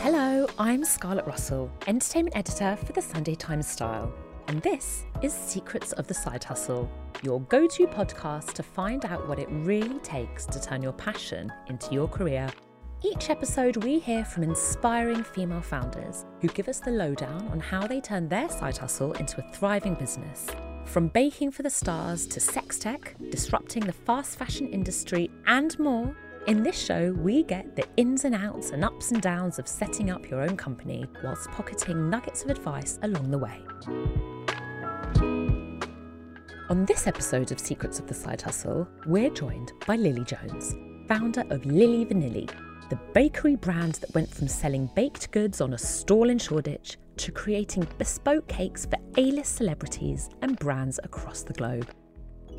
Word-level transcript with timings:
Hello, 0.00 0.46
I'm 0.58 0.84
Scarlett 0.84 1.26
Russell, 1.26 1.70
entertainment 1.86 2.36
editor 2.36 2.76
for 2.76 2.92
the 2.92 3.00
Sunday 3.00 3.34
Times 3.34 3.66
Style, 3.66 4.12
and 4.48 4.60
this 4.62 5.04
is 5.22 5.32
Secrets 5.32 5.92
of 5.92 6.06
the 6.06 6.14
Side 6.14 6.44
Hustle, 6.44 6.90
your 7.22 7.40
go 7.42 7.66
to 7.66 7.86
podcast 7.86 8.52
to 8.52 8.62
find 8.62 9.04
out 9.06 9.26
what 9.26 9.38
it 9.38 9.48
really 9.50 9.98
takes 10.00 10.44
to 10.46 10.60
turn 10.60 10.82
your 10.82 10.92
passion 10.92 11.52
into 11.68 11.94
your 11.94 12.08
career. 12.08 12.48
Each 13.04 13.28
episode, 13.28 13.76
we 13.84 13.98
hear 13.98 14.24
from 14.24 14.42
inspiring 14.42 15.22
female 15.22 15.60
founders 15.60 16.24
who 16.40 16.48
give 16.48 16.66
us 16.66 16.80
the 16.80 16.90
lowdown 16.90 17.46
on 17.48 17.60
how 17.60 17.86
they 17.86 18.00
turn 18.00 18.26
their 18.26 18.48
side 18.48 18.78
hustle 18.78 19.12
into 19.12 19.38
a 19.38 19.52
thriving 19.52 19.94
business. 19.94 20.46
From 20.86 21.08
baking 21.08 21.50
for 21.50 21.62
the 21.62 21.68
stars 21.68 22.26
to 22.28 22.40
sex 22.40 22.78
tech, 22.78 23.14
disrupting 23.30 23.84
the 23.84 23.92
fast 23.92 24.38
fashion 24.38 24.66
industry, 24.68 25.30
and 25.46 25.78
more, 25.78 26.16
in 26.46 26.62
this 26.62 26.82
show, 26.82 27.12
we 27.12 27.42
get 27.42 27.76
the 27.76 27.84
ins 27.98 28.24
and 28.24 28.34
outs 28.34 28.70
and 28.70 28.82
ups 28.82 29.10
and 29.10 29.20
downs 29.20 29.58
of 29.58 29.68
setting 29.68 30.08
up 30.10 30.30
your 30.30 30.40
own 30.40 30.56
company 30.56 31.04
whilst 31.22 31.50
pocketing 31.50 32.08
nuggets 32.08 32.44
of 32.44 32.50
advice 32.50 32.98
along 33.02 33.30
the 33.30 33.38
way. 33.38 33.60
On 36.70 36.86
this 36.86 37.06
episode 37.06 37.52
of 37.52 37.60
Secrets 37.60 37.98
of 37.98 38.06
the 38.06 38.14
Side 38.14 38.40
Hustle, 38.40 38.88
we're 39.06 39.30
joined 39.30 39.72
by 39.86 39.96
Lily 39.96 40.24
Jones, 40.24 40.74
founder 41.08 41.44
of 41.50 41.64
Lily 41.66 42.06
Vanilli, 42.06 42.50
the 42.88 42.98
bakery 43.14 43.56
brand 43.56 43.94
that 43.96 44.14
went 44.14 44.32
from 44.32 44.48
selling 44.48 44.88
baked 44.94 45.30
goods 45.32 45.60
on 45.60 45.74
a 45.74 45.78
stall 45.78 46.30
in 46.30 46.38
Shoreditch 46.38 46.98
to 47.16 47.32
creating 47.32 47.86
bespoke 47.98 48.46
cakes 48.46 48.86
for 48.86 48.98
A 49.16 49.32
list 49.32 49.56
celebrities 49.56 50.28
and 50.42 50.58
brands 50.58 51.00
across 51.02 51.42
the 51.42 51.54
globe. 51.54 51.90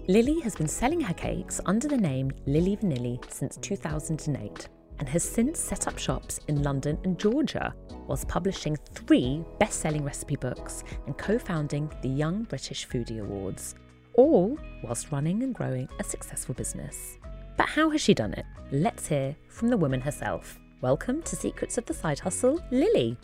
Lily 0.08 0.40
has 0.42 0.56
been 0.56 0.68
selling 0.68 1.02
her 1.02 1.14
cakes 1.14 1.62
under 1.66 1.88
the 1.88 1.98
name 1.98 2.32
Lily 2.46 2.78
Vanilli 2.78 3.20
since 3.32 3.58
2008 3.58 4.70
and 5.00 5.08
has 5.08 5.24
since 5.24 5.60
set 5.60 5.88
up 5.88 5.98
shops 5.98 6.40
in 6.48 6.64
London 6.64 6.98
and 7.04 7.20
Georgia, 7.20 7.74
whilst 8.08 8.28
publishing 8.28 8.76
three 8.94 9.44
best 9.60 9.80
selling 9.80 10.04
recipe 10.04 10.36
books 10.36 10.84
and 11.06 11.18
co 11.18 11.38
founding 11.38 11.92
the 12.02 12.10
Young 12.10 12.44
British 12.44 12.88
Foodie 12.88 13.22
Awards, 13.22 13.76
all 14.16 14.58
whilst 14.84 15.12
running 15.12 15.44
and 15.44 15.54
growing 15.54 15.88
a 16.00 16.04
successful 16.04 16.56
business. 16.56 17.18
But 17.58 17.70
how 17.70 17.90
has 17.90 18.02
she 18.02 18.14
done 18.14 18.34
it? 18.34 18.46
Let's 18.72 19.08
hear 19.08 19.36
from 19.50 19.70
the 19.70 19.78
woman 19.78 20.00
herself. 20.00 20.60
Welcome 20.82 21.24
to 21.24 21.36
Secrets 21.36 21.80
of 21.80 21.86
the 21.88 21.94
Side 21.94 22.20
Hustle, 22.20 22.62
Lily. 22.70 23.18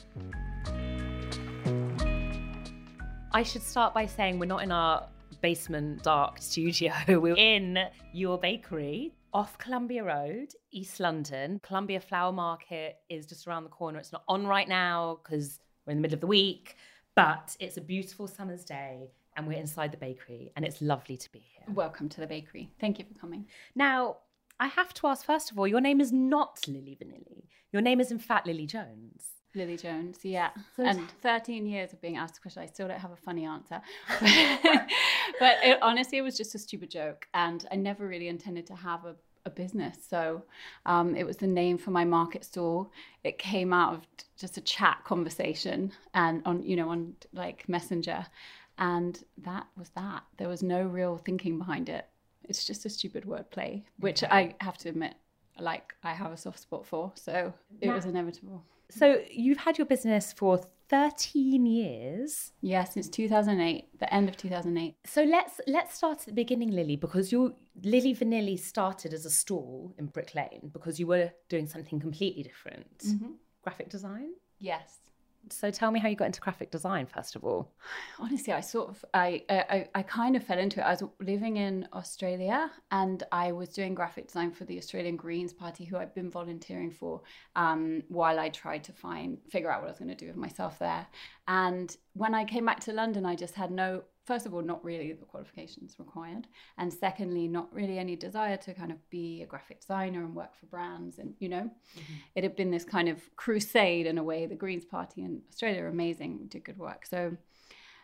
I 3.32 3.44
should 3.44 3.62
start 3.62 3.94
by 3.94 4.08
saying 4.08 4.40
we're 4.40 4.48
not 4.48 4.64
in 4.64 4.72
our 4.72 5.08
basement 5.42 6.02
dark 6.02 6.40
studio. 6.40 6.94
We're 7.08 7.36
in 7.36 7.78
your 8.12 8.40
bakery 8.40 9.14
off 9.34 9.58
Columbia 9.60 10.04
Road, 10.04 10.54
East 10.72 11.00
London. 11.00 11.60
Columbia 11.62 12.00
Flower 12.00 12.32
Market 12.32 12.98
is 13.10 13.28
just 13.28 13.46
around 13.46 13.66
the 13.66 13.70
corner. 13.70 14.00
It's 14.00 14.14
not 14.14 14.24
on 14.28 14.48
right 14.48 14.68
now 14.68 15.20
because 15.22 15.60
we're 15.86 15.92
in 15.92 15.98
the 15.98 16.02
middle 16.02 16.16
of 16.16 16.22
the 16.22 16.28
week, 16.28 16.76
but 17.16 17.56
it's 17.60 17.78
a 17.78 17.82
beautiful 17.82 18.28
summer's 18.28 18.64
day 18.64 19.12
and 19.36 19.48
we're 19.48 19.60
inside 19.60 19.92
the 19.92 19.98
bakery 19.98 20.52
and 20.56 20.66
it's 20.66 20.82
lovely 20.82 21.18
to 21.18 21.32
be 21.32 21.40
here. 21.40 21.74
Welcome 21.74 22.10
to 22.10 22.22
the 22.22 22.28
bakery. 22.28 22.72
Thank 22.80 23.00
you 23.00 23.06
for 23.06 23.20
coming. 23.20 23.48
Now, 23.76 24.18
I 24.60 24.68
have 24.68 24.94
to 24.96 25.08
ask 25.08 25.26
first 25.26 25.52
of 25.52 25.60
all, 25.60 25.68
your 25.68 25.82
name 25.82 26.00
is 26.00 26.12
not 26.12 26.60
Lily 26.68 26.98
Vanilli. 27.02 27.48
Your 27.72 27.82
name 27.82 28.00
is 28.00 28.12
in 28.12 28.20
fact 28.20 28.48
Lily 28.48 28.66
Jones. 28.66 29.34
Lily 29.56 29.78
Jones, 29.78 30.20
yeah. 30.24 30.50
So 30.76 30.84
and 30.84 31.10
13 31.22 31.66
years 31.66 31.94
of 31.94 32.02
being 32.02 32.18
asked 32.18 32.38
a 32.38 32.42
question, 32.42 32.64
I 32.64 32.66
still 32.66 32.88
don't 32.88 33.00
have 33.00 33.12
a 33.12 33.16
funny 33.16 33.46
answer. 33.46 33.82
but 34.20 35.58
it, 35.64 35.78
honestly, 35.82 36.18
it 36.18 36.22
was 36.22 36.36
just 36.36 36.56
a 36.56 36.60
stupid 36.60 36.90
joke. 36.90 37.28
And 37.34 37.66
I 37.72 37.76
never 37.76 38.08
really 38.08 38.30
intended 38.30 38.66
to 38.68 38.76
have 38.76 39.06
a, 39.06 39.16
a 39.46 39.52
business. 39.52 39.98
So 40.10 40.44
um, 40.86 41.16
it 41.16 41.24
was 41.24 41.38
the 41.38 41.48
name 41.48 41.78
for 41.78 41.92
my 41.92 42.04
market 42.04 42.46
stall. 42.46 42.92
It 43.24 43.38
came 43.38 43.74
out 43.74 43.94
of 43.94 44.02
just 44.38 44.58
a 44.58 44.62
chat 44.62 45.04
conversation 45.04 45.92
and 46.16 46.42
on, 46.46 46.64
you 46.64 46.76
know, 46.76 46.90
on 46.90 47.14
like 47.32 47.70
Messenger. 47.70 48.26
And 48.84 49.24
that 49.38 49.66
was 49.78 49.90
that. 49.92 50.24
There 50.38 50.50
was 50.50 50.62
no 50.62 50.82
real 50.84 51.18
thinking 51.18 51.58
behind 51.58 51.88
it. 51.90 52.06
It's 52.44 52.66
just 52.66 52.86
a 52.86 52.90
stupid 52.90 53.24
wordplay, 53.24 53.84
which. 54.00 54.24
I 54.24 54.56
have 54.60 54.78
to 54.80 54.90
admit, 54.90 55.16
like 55.60 55.94
I 56.04 56.14
have 56.14 56.32
a 56.32 56.38
soft 56.38 56.60
spot 56.60 56.86
for. 56.86 57.12
So 57.16 57.54
it 57.80 57.90
was 57.90 58.06
inevitable. 58.06 58.66
So 58.90 59.06
you've 59.32 59.58
had 59.58 59.78
your 59.78 59.88
business 59.88 60.34
for 60.34 60.60
13 60.90 61.66
years. 61.66 62.52
Yeah, 62.62 62.84
since 62.84 63.08
2008, 63.08 64.00
the 64.00 64.14
end 64.14 64.28
of 64.30 64.36
2008. 64.38 64.96
So 65.06 65.24
let's 65.24 65.62
let's 65.66 65.96
start 65.96 66.20
at 66.20 66.26
the 66.26 66.34
beginning, 66.34 66.72
Lily, 66.72 66.98
because 66.98 67.32
you 67.32 67.56
Lily 67.84 68.14
Vanilli 68.14 68.60
started 68.60 69.14
as 69.14 69.26
a 69.26 69.32
stall 69.32 69.96
in 69.98 70.08
Brick 70.08 70.36
Lane 70.36 70.70
because 70.74 71.00
you 71.00 71.08
were 71.08 71.32
doing 71.48 71.68
something 71.68 72.00
completely 72.00 72.44
different. 72.44 72.98
Mm-hmm. 73.00 73.32
Graphic 73.64 73.90
design? 73.90 74.32
Yes. 74.60 74.98
So 75.50 75.70
tell 75.72 75.92
me 75.92 76.00
how 76.00 76.08
you 76.08 76.16
got 76.16 76.26
into 76.26 76.40
graphic 76.40 76.72
design 76.72 77.06
first 77.06 77.36
of 77.36 77.44
all. 77.44 77.72
Honestly, 78.20 78.54
I 78.54 78.62
sort 78.62 78.90
of 78.90 79.06
I, 79.14 79.44
I 79.50 79.88
I 79.94 80.02
kind 80.04 80.36
of 80.36 80.44
fell 80.44 80.58
into 80.58 80.80
it. 80.80 80.84
I 80.84 80.92
was 80.92 81.04
living 81.20 81.58
in 81.58 81.88
Australia 81.94 82.72
and 82.92 83.24
I 83.32 83.52
was 83.52 83.70
doing 83.70 83.94
graphic 83.94 84.28
design 84.28 84.52
for 84.52 84.66
the 84.66 84.78
Australian 84.78 85.16
Greens 85.16 85.54
Party, 85.54 85.84
who 85.86 85.98
I've 85.98 86.16
been 86.16 86.32
volunteering 86.32 86.92
for 86.92 87.22
um, 87.56 88.04
while 88.08 88.40
I 88.40 88.50
tried 88.50 88.84
to 88.86 88.94
find 88.94 89.38
figure 89.50 89.72
out 89.72 89.82
what 89.82 89.88
I 89.88 89.92
was 89.92 90.00
going 90.00 90.10
to 90.10 90.16
do 90.16 90.28
with 90.28 90.38
myself 90.38 90.80
there. 90.80 91.06
And 91.48 91.96
when 92.14 92.34
I 92.34 92.46
came 92.46 92.66
back 92.66 92.80
to 92.82 92.94
London, 92.94 93.26
I 93.26 93.36
just 93.36 93.56
had 93.56 93.72
no 93.72 94.04
first 94.26 94.46
of 94.46 94.54
all, 94.54 94.62
not 94.62 94.84
really 94.84 95.12
the 95.14 95.26
qualifications 95.26 95.96
required. 96.00 96.48
And 96.78 96.92
secondly, 96.92 97.48
not 97.48 97.74
really 97.74 97.98
any 98.00 98.16
desire 98.16 98.58
to 98.58 98.74
kind 98.74 98.92
of 98.92 99.10
be 99.10 99.42
a 99.42 99.46
graphic 99.46 99.82
designer 99.82 100.24
and 100.24 100.36
work 100.36 100.56
for 100.60 100.66
brands. 100.68 101.20
And, 101.20 101.34
you 101.40 101.50
know, 101.50 101.70
mm-hmm. 101.98 102.14
it 102.36 102.44
had 102.44 102.56
been 102.56 102.72
this 102.72 102.86
kind 102.86 103.10
of 103.10 103.36
crusade 103.36 104.06
in 104.06 104.18
a 104.18 104.24
way. 104.24 104.46
The 104.46 104.56
Greens 104.56 104.86
Party 104.86 105.24
in 105.24 105.42
Australia 105.50 105.84
are 105.84 105.88
amazing, 105.88 106.48
did 106.50 106.64
good 106.64 106.78
work. 106.78 107.06
So 107.06 107.38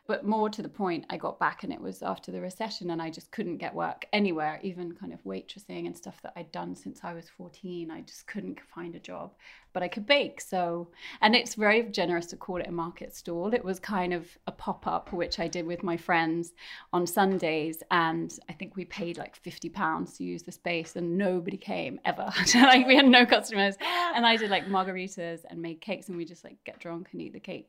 but 0.09 0.25
more 0.25 0.49
to 0.49 0.63
the 0.63 0.69
point, 0.69 1.05
I 1.11 1.17
got 1.17 1.37
back 1.37 1.63
and 1.63 1.71
it 1.71 1.79
was 1.79 2.01
after 2.01 2.31
the 2.31 2.41
recession 2.41 2.89
and 2.89 2.99
I 2.99 3.11
just 3.11 3.29
couldn't 3.29 3.57
get 3.57 3.75
work 3.75 4.07
anywhere, 4.11 4.59
even 4.63 4.95
kind 4.95 5.13
of 5.13 5.23
waitressing 5.23 5.85
and 5.85 5.95
stuff 5.95 6.19
that 6.23 6.33
I'd 6.35 6.51
done 6.51 6.75
since 6.75 7.01
I 7.03 7.13
was 7.13 7.29
14. 7.29 7.91
I 7.91 8.01
just 8.01 8.25
couldn't 8.25 8.59
find 8.73 8.95
a 8.95 8.99
job, 8.99 9.33
but 9.73 9.83
I 9.83 9.87
could 9.87 10.05
bake. 10.05 10.41
So, 10.41 10.89
and 11.21 11.35
it's 11.35 11.55
very 11.55 11.83
generous 11.83 12.25
to 12.27 12.37
call 12.37 12.57
it 12.57 12.67
a 12.67 12.71
market 12.71 13.15
stall. 13.15 13.53
It 13.53 13.63
was 13.63 13.79
kind 13.79 14.13
of 14.13 14.27
a 14.47 14.51
pop 14.51 14.87
up, 14.87 15.13
which 15.13 15.39
I 15.39 15.47
did 15.47 15.65
with 15.65 15.83
my 15.83 15.97
friends 15.97 16.53
on 16.93 17.05
Sundays. 17.05 17.83
And 17.91 18.37
I 18.49 18.53
think 18.53 18.75
we 18.75 18.85
paid 18.85 19.17
like 19.17 19.35
50 19.35 19.69
pounds 19.69 20.17
to 20.17 20.23
use 20.23 20.43
the 20.43 20.51
space 20.51 20.95
and 20.95 21.17
nobody 21.17 21.57
came 21.57 21.99
ever. 22.05 22.31
like 22.55 22.87
we 22.87 22.95
had 22.95 23.07
no 23.07 23.25
customers. 23.25 23.75
And 24.15 24.25
I 24.25 24.35
did 24.35 24.49
like 24.49 24.65
margaritas 24.65 25.41
and 25.49 25.61
made 25.61 25.81
cakes 25.81 26.09
and 26.09 26.17
we 26.17 26.25
just 26.25 26.43
like 26.43 26.57
get 26.65 26.79
drunk 26.79 27.09
and 27.11 27.21
eat 27.21 27.33
the 27.33 27.39
cake. 27.39 27.67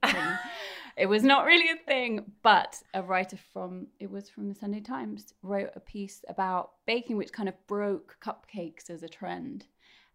It 0.97 1.07
was 1.07 1.23
not 1.23 1.47
really 1.47 1.71
a 1.71 1.85
thing 1.87 2.31
but 2.43 2.83
a 2.95 3.03
writer 3.03 3.39
from 3.53 3.87
it 3.99 4.11
was 4.11 4.29
from 4.29 4.49
the 4.49 4.55
Sunday 4.55 4.81
Times 4.81 5.35
wrote 5.43 5.71
a 5.75 5.81
piece 5.81 6.23
about 6.29 6.73
baking, 6.87 7.17
which 7.17 7.33
kind 7.33 7.49
of 7.49 7.67
broke 7.67 8.17
cupcakes 8.25 8.91
as 8.91 9.03
a 9.03 9.09
trend, 9.09 9.67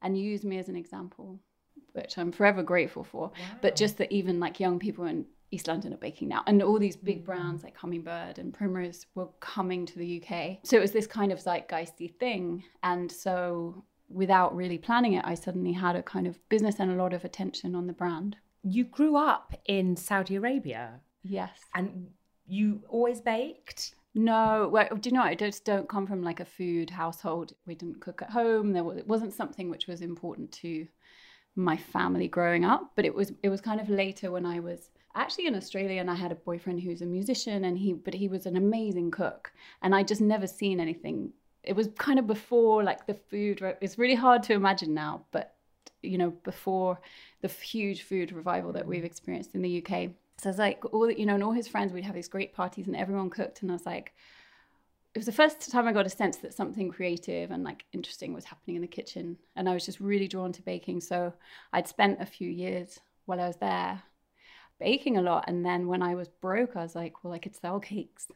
and 0.01 0.17
used 0.17 0.43
me 0.43 0.57
as 0.57 0.69
an 0.69 0.75
example 0.75 1.39
which 1.95 2.17
I'm 2.17 2.31
forever 2.31 2.63
grateful 2.63 3.03
for. 3.03 3.31
But 3.61 3.75
just 3.75 3.97
that 3.97 4.11
even 4.11 4.39
like 4.39 4.59
young 4.59 4.79
people 4.79 5.05
in 5.05 5.25
East 5.51 5.67
London 5.67 5.93
are 5.93 5.97
baking 5.97 6.27
now, 6.27 6.43
and 6.47 6.61
all 6.61 6.79
these 6.79 6.97
big 6.97 7.21
mm. 7.21 7.25
brands 7.25 7.63
like 7.63 7.77
Hummingbird 7.77 8.39
and 8.39 8.53
Primrose 8.53 9.05
were 9.15 9.27
coming 9.39 9.85
to 9.85 9.97
the 9.97 10.21
UK. 10.21 10.57
So 10.63 10.77
it 10.77 10.81
was 10.81 10.91
this 10.91 11.07
kind 11.07 11.31
of 11.31 11.39
zeitgeisty 11.39 12.13
thing, 12.15 12.63
and 12.83 13.11
so 13.11 13.83
without 14.09 14.55
really 14.55 14.77
planning 14.77 15.13
it, 15.13 15.25
I 15.25 15.35
suddenly 15.35 15.71
had 15.71 15.95
a 15.95 16.03
kind 16.03 16.27
of 16.27 16.37
business 16.49 16.75
and 16.79 16.91
a 16.91 16.95
lot 16.95 17.13
of 17.13 17.25
attention 17.25 17.75
on 17.75 17.87
the 17.87 17.93
brand. 17.93 18.37
You 18.63 18.83
grew 18.83 19.15
up 19.15 19.53
in 19.65 19.95
Saudi 19.95 20.35
Arabia 20.35 20.99
Yes. 21.23 21.57
and 21.73 22.07
you 22.47 22.81
always 22.89 23.21
baked? 23.21 23.95
No, 24.13 24.69
well, 24.71 24.87
do 24.95 25.09
you 25.09 25.15
know? 25.15 25.23
I 25.23 25.35
just 25.35 25.65
don't 25.65 25.89
come 25.89 26.07
from 26.07 26.23
like 26.23 26.39
a 26.39 26.45
food 26.45 26.89
household. 26.89 27.53
We 27.65 27.75
didn't 27.75 27.99
cook 27.99 28.21
at 28.21 28.29
home. 28.29 28.71
There 28.71 28.83
was, 28.83 28.97
it 28.97 29.07
wasn't 29.07 29.33
something 29.33 29.69
which 29.69 29.87
was 29.87 30.01
important 30.01 30.51
to 30.53 30.87
my 31.55 31.77
family 31.77 32.27
growing 32.27 32.65
up. 32.65 32.91
But 32.95 33.05
it 33.05 33.13
was 33.13 33.33
it 33.43 33.49
was 33.49 33.61
kind 33.61 33.79
of 33.79 33.89
later 33.89 34.31
when 34.31 34.45
I 34.45 34.59
was 34.59 34.89
actually 35.15 35.47
in 35.47 35.55
Australia 35.55 36.01
and 36.01 36.11
I 36.11 36.15
had 36.15 36.31
a 36.31 36.35
boyfriend 36.35 36.81
who's 36.81 37.01
a 37.01 37.05
musician 37.05 37.63
and 37.65 37.77
he 37.77 37.93
but 37.93 38.13
he 38.13 38.27
was 38.27 38.45
an 38.45 38.57
amazing 38.57 39.11
cook 39.11 39.53
and 39.81 39.95
I 39.95 40.03
just 40.03 40.21
never 40.21 40.47
seen 40.47 40.79
anything. 40.79 41.31
It 41.63 41.75
was 41.75 41.89
kind 41.97 42.19
of 42.19 42.27
before 42.27 42.83
like 42.83 43.07
the 43.07 43.15
food. 43.15 43.61
It's 43.81 43.97
really 43.97 44.15
hard 44.15 44.43
to 44.43 44.53
imagine 44.53 44.93
now, 44.93 45.25
but 45.31 45.55
you 46.01 46.17
know 46.17 46.31
before 46.43 46.99
the 47.41 47.47
huge 47.47 48.03
food 48.03 48.31
revival 48.31 48.71
that 48.73 48.85
we've 48.85 49.05
experienced 49.05 49.55
in 49.55 49.61
the 49.61 49.83
UK. 49.83 50.11
So 50.37 50.49
it's 50.49 50.59
like 50.59 50.83
all 50.93 51.09
you 51.09 51.25
know, 51.25 51.35
and 51.35 51.43
all 51.43 51.51
his 51.51 51.67
friends, 51.67 51.93
we'd 51.93 52.03
have 52.03 52.15
these 52.15 52.27
great 52.27 52.53
parties, 52.53 52.87
and 52.87 52.95
everyone 52.95 53.29
cooked, 53.29 53.61
and 53.61 53.71
I 53.71 53.75
was 53.75 53.85
like, 53.85 54.13
it 55.15 55.19
was 55.19 55.25
the 55.25 55.31
first 55.31 55.71
time 55.71 55.87
I 55.87 55.93
got 55.93 56.05
a 56.05 56.09
sense 56.09 56.37
that 56.37 56.53
something 56.53 56.91
creative 56.91 57.49
and 57.49 57.63
like 57.63 57.85
interesting 57.93 58.33
was 58.33 58.43
happening 58.43 58.75
in 58.75 58.81
the 58.81 58.87
kitchen, 58.87 59.37
and 59.55 59.69
I 59.69 59.73
was 59.73 59.85
just 59.85 60.01
really 60.01 60.27
drawn 60.27 60.51
to 60.51 60.61
baking. 60.61 60.99
So 60.99 61.31
I'd 61.71 61.87
spent 61.87 62.21
a 62.21 62.25
few 62.25 62.49
years 62.49 62.99
while 63.25 63.39
I 63.39 63.47
was 63.47 63.55
there 63.55 64.03
baking 64.77 65.15
a 65.15 65.21
lot, 65.21 65.45
and 65.47 65.65
then 65.65 65.87
when 65.87 66.03
I 66.03 66.15
was 66.15 66.27
broke, 66.27 66.75
I 66.75 66.83
was 66.83 66.95
like, 66.95 67.23
well, 67.23 67.31
I 67.31 67.39
could 67.39 67.55
sell 67.55 67.79
cakes. 67.79 68.27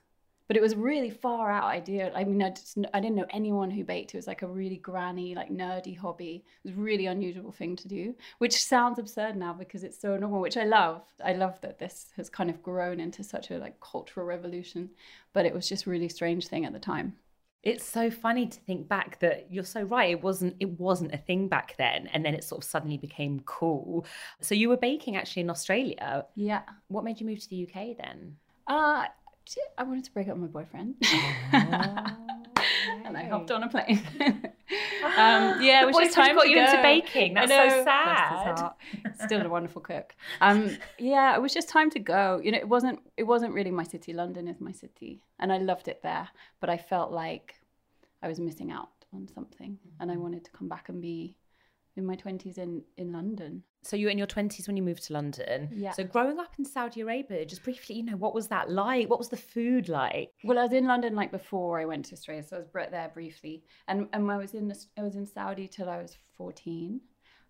But 0.50 0.58
it 0.58 0.62
was 0.62 0.76
really 0.76 1.12
far 1.12 1.52
out 1.52 1.66
idea. 1.66 2.12
I 2.14 2.26
mean, 2.26 2.44
I 2.44 2.50
just 2.50 2.78
I 2.94 3.00
didn't 3.00 3.16
know 3.16 3.28
anyone 3.30 3.72
who 3.72 3.86
baked. 3.86 4.14
It 4.14 4.18
was 4.18 4.28
like 4.28 4.42
a 4.42 4.48
really 4.48 4.78
granny, 4.78 5.36
like 5.36 5.52
nerdy 5.52 5.96
hobby. 5.98 6.44
It 6.66 6.70
was 6.70 6.78
a 6.78 6.82
really 6.82 7.06
unusual 7.06 7.52
thing 7.52 7.78
to 7.78 7.88
do, 7.88 8.16
which 8.40 8.66
sounds 8.66 9.00
absurd 9.00 9.38
now 9.38 9.54
because 9.54 9.84
it's 9.86 10.02
so 10.02 10.18
normal, 10.18 10.42
which 10.42 10.58
I 10.58 10.66
love. 10.66 11.04
I 11.24 11.34
love 11.34 11.62
that 11.62 11.80
this 11.80 12.08
has 12.18 12.30
kind 12.30 12.50
of 12.50 12.64
grown 12.64 13.00
into 13.00 13.24
such 13.24 13.52
a 13.52 13.60
like 13.60 13.80
cultural 13.80 14.26
revolution, 14.26 14.90
but 15.34 15.46
it 15.46 15.54
was 15.54 15.70
just 15.70 15.88
really 15.88 16.10
strange 16.10 16.48
thing 16.48 16.66
at 16.66 16.74
the 16.74 16.80
time. 16.80 17.16
It's 17.62 17.86
so 17.86 18.10
funny 18.10 18.48
to 18.48 18.60
think 18.62 18.88
back 18.88 19.20
that 19.20 19.48
you're 19.52 19.66
so 19.66 19.84
right. 19.84 20.12
It 20.12 20.24
wasn't 20.24 20.56
it 20.60 20.80
wasn't 20.80 21.14
a 21.14 21.18
thing 21.18 21.48
back 21.48 21.76
then, 21.78 22.08
and 22.08 22.26
then 22.26 22.34
it 22.34 22.44
sort 22.44 22.64
of 22.64 22.70
suddenly 22.70 22.98
became 22.98 23.42
cool. 23.46 24.06
So 24.42 24.56
you 24.56 24.70
were 24.70 24.78
baking 24.78 25.18
actually 25.18 25.42
in 25.42 25.50
Australia. 25.50 26.26
Yeah. 26.36 26.62
What 26.88 27.04
made 27.04 27.20
you 27.20 27.28
move 27.28 27.40
to 27.42 27.50
the 27.50 27.68
UK 27.68 27.98
then? 27.98 28.38
Uh 28.66 29.06
I 29.78 29.84
wanted 29.84 30.04
to 30.06 30.12
break 30.12 30.28
up 30.28 30.38
with 30.38 30.42
my 30.54 30.62
boyfriend. 30.62 30.96
and 33.04 33.18
I 33.18 33.24
hopped 33.26 33.52
on 33.52 33.64
a 33.64 33.70
plane. 33.70 34.02
um, 35.18 35.56
yeah, 35.60 35.82
The 35.82 35.84
it 35.84 35.88
was 35.88 35.98
just 35.98 36.14
boyfriend 36.14 36.14
time 36.14 36.36
got 36.36 36.44
to 36.44 36.50
you 36.50 36.58
into 36.58 36.78
baking. 36.78 37.34
That's 37.34 37.52
so 37.52 37.70
know, 37.70 37.92
bless 38.04 38.28
his 38.28 38.42
sad. 38.42 38.72
Still 39.14 39.46
a 39.46 39.50
wonderful 39.50 39.82
cook. 39.82 40.16
Um, 40.42 40.78
yeah, 40.98 41.36
it 41.36 41.42
was 41.42 41.54
just 41.54 41.70
time 41.70 41.90
to 41.92 42.00
go. 42.00 42.40
You 42.44 42.52
know, 42.52 42.58
it 42.58 42.68
wasn't. 42.68 43.00
It 43.18 43.24
wasn't 43.24 43.54
really 43.54 43.72
my 43.72 43.84
city. 43.84 44.14
London 44.14 44.48
is 44.48 44.60
my 44.62 44.72
city, 44.72 45.22
and 45.40 45.52
I 45.52 45.58
loved 45.58 45.88
it 45.88 46.02
there. 46.04 46.30
But 46.62 46.70
I 46.70 46.78
felt 46.78 47.12
like 47.12 47.56
I 48.22 48.28
was 48.28 48.40
missing 48.40 48.72
out 48.72 48.90
on 49.14 49.28
something, 49.34 49.80
and 50.00 50.12
I 50.12 50.16
Mm-hmm. 50.16 50.24
wanted 50.24 50.46
to 50.46 50.52
come 50.52 50.68
back 50.70 50.90
and 50.90 51.02
be 51.02 51.36
in 52.00 52.06
my 52.06 52.16
twenties 52.16 52.58
in 52.58 52.82
in 52.98 53.14
London. 53.14 53.64
So 53.84 53.96
you 53.96 54.08
were 54.08 54.12
in 54.12 54.18
your 54.18 54.28
twenties 54.28 54.68
when 54.68 54.76
you 54.76 54.84
moved 54.84 55.04
to 55.06 55.14
London. 55.14 55.70
Yeah. 55.72 55.92
So 55.92 56.04
growing 56.04 56.40
up 56.40 56.54
in 56.58 56.66
Saudi 56.66 57.02
Arabia, 57.02 57.46
just 57.46 57.64
briefly, 57.64 57.96
you 57.96 58.04
know, 58.04 58.18
what 58.18 58.34
was 58.34 58.48
that 58.48 58.70
like? 58.70 59.10
What 59.10 59.20
was 59.20 59.30
the 59.30 59.38
food 59.38 59.88
like? 59.88 60.32
Well, 60.44 60.60
I 60.60 60.64
was 60.64 60.74
in 60.74 60.86
London 60.86 61.16
like 61.16 61.32
before 61.32 61.80
I 61.80 61.86
went 61.86 62.06
to 62.06 62.14
Australia, 62.14 62.44
so 62.44 62.58
I 62.58 62.60
was 62.60 62.70
there 62.92 63.12
briefly, 63.14 63.64
and 63.88 64.08
and 64.14 64.30
I 64.32 64.38
was 64.38 64.54
in 64.54 64.74
I 64.98 65.04
was 65.04 65.16
in 65.16 65.26
Saudi 65.26 65.68
till 65.68 65.90
I 65.90 66.02
was 66.02 66.18
fourteen, 66.36 67.02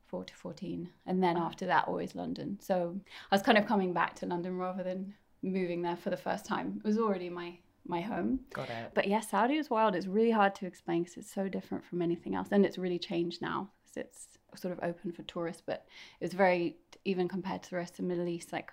four 0.06 0.24
to 0.25 0.36
fourteen, 0.36 0.90
and 1.06 1.24
then 1.24 1.38
after 1.38 1.66
that 1.68 1.88
always 1.88 2.16
London. 2.16 2.60
So 2.62 3.00
I 3.31 3.36
was 3.36 3.42
kind 3.42 3.57
of 3.57 3.66
coming 3.66 3.94
back 3.94 4.16
to 4.16 4.25
London 4.25 4.57
rather 4.57 4.84
than 4.84 5.13
moving 5.42 5.81
there 5.81 5.96
for 5.96 6.10
the 6.10 6.18
first 6.18 6.46
time. 6.46 6.81
It 6.84 6.88
was 6.88 6.98
already 6.98 7.30
my 7.30 7.57
my 7.88 8.01
home. 8.01 8.42
Got 8.54 8.69
it. 8.69 8.92
But 8.94 9.07
yeah, 9.07 9.22
Saudi 9.22 9.56
is 9.56 9.69
wild. 9.69 9.96
It's 9.96 10.06
really 10.06 10.31
hard 10.31 10.54
to 10.56 10.68
explain 10.68 11.04
because 11.04 11.18
it's 11.18 11.34
so 11.34 11.48
different 11.50 11.86
from 11.86 12.01
anything 12.01 12.36
else, 12.36 12.50
and 12.51 12.66
it's 12.66 12.78
really 12.78 13.00
changed 13.00 13.42
now. 13.42 13.72
'Cause 13.89 14.03
it's 14.03 14.38
sort 14.56 14.71
of 14.71 14.80
open 14.83 15.12
for 15.12 15.24
tourists, 15.24 15.62
but 15.65 15.88
it 16.19 16.25
was 16.25 16.33
very 16.33 16.77
even 17.06 17.27
compared 17.27 17.63
to 17.63 17.69
the 17.69 17.75
rest 17.77 17.94
of 17.94 17.97
the 17.97 18.03
Middle 18.03 18.27
East. 18.27 18.51
Like 18.53 18.71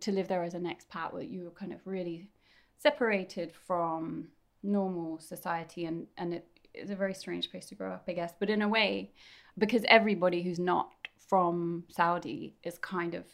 to 0.00 0.12
live 0.12 0.28
there 0.28 0.42
as 0.42 0.54
an 0.54 0.64
expat, 0.64 1.12
where 1.12 1.22
you 1.22 1.44
were 1.44 1.50
kind 1.50 1.72
of 1.72 1.86
really 1.86 2.30
separated 2.78 3.52
from 3.52 4.28
normal 4.62 5.18
society, 5.18 5.84
and 5.84 6.06
and 6.16 6.34
it 6.34 6.46
is 6.72 6.90
a 6.90 6.96
very 6.96 7.14
strange 7.14 7.50
place 7.50 7.66
to 7.66 7.74
grow 7.74 7.92
up, 7.92 8.04
I 8.08 8.12
guess. 8.14 8.32
But 8.38 8.50
in 8.50 8.62
a 8.62 8.68
way, 8.68 9.12
because 9.56 9.84
everybody 9.86 10.42
who's 10.42 10.58
not 10.58 10.90
from 11.28 11.84
Saudi 11.88 12.56
is 12.62 12.78
kind 12.78 13.14
of 13.14 13.24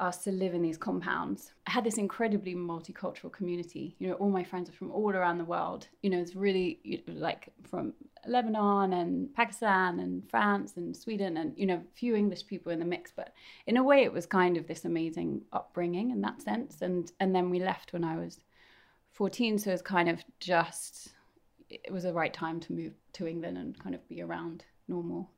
asked 0.00 0.24
to 0.24 0.32
live 0.32 0.54
in 0.54 0.62
these 0.62 0.78
compounds. 0.78 1.52
I 1.66 1.70
had 1.70 1.84
this 1.84 1.98
incredibly 1.98 2.54
multicultural 2.54 3.30
community. 3.30 3.94
You 3.98 4.08
know, 4.08 4.14
all 4.14 4.30
my 4.30 4.42
friends 4.42 4.68
are 4.68 4.72
from 4.72 4.90
all 4.90 5.10
around 5.10 5.38
the 5.38 5.44
world. 5.44 5.86
You 6.02 6.10
know, 6.10 6.18
it's 6.18 6.34
really 6.34 6.80
you 6.82 7.02
know, 7.06 7.14
like 7.14 7.52
from 7.62 7.92
Lebanon 8.26 8.94
and 8.94 9.32
Pakistan 9.34 10.00
and 10.00 10.28
France 10.30 10.76
and 10.76 10.96
Sweden 10.96 11.36
and, 11.36 11.52
you 11.56 11.66
know, 11.66 11.76
a 11.76 11.94
few 11.94 12.16
English 12.16 12.46
people 12.46 12.72
in 12.72 12.78
the 12.78 12.84
mix. 12.84 13.12
But 13.14 13.34
in 13.66 13.76
a 13.76 13.82
way, 13.82 14.02
it 14.02 14.12
was 14.12 14.26
kind 14.26 14.56
of 14.56 14.66
this 14.66 14.84
amazing 14.84 15.42
upbringing 15.52 16.10
in 16.10 16.20
that 16.22 16.42
sense. 16.42 16.80
And, 16.80 17.12
and 17.20 17.34
then 17.34 17.50
we 17.50 17.60
left 17.60 17.92
when 17.92 18.04
I 18.04 18.16
was 18.16 18.40
14. 19.12 19.58
So 19.58 19.70
it's 19.70 19.82
kind 19.82 20.08
of 20.08 20.24
just, 20.40 21.10
it 21.68 21.92
was 21.92 22.04
the 22.04 22.12
right 22.12 22.32
time 22.32 22.58
to 22.60 22.72
move 22.72 22.94
to 23.14 23.26
England 23.26 23.58
and 23.58 23.78
kind 23.78 23.94
of 23.94 24.08
be 24.08 24.22
around 24.22 24.64
normal 24.88 25.30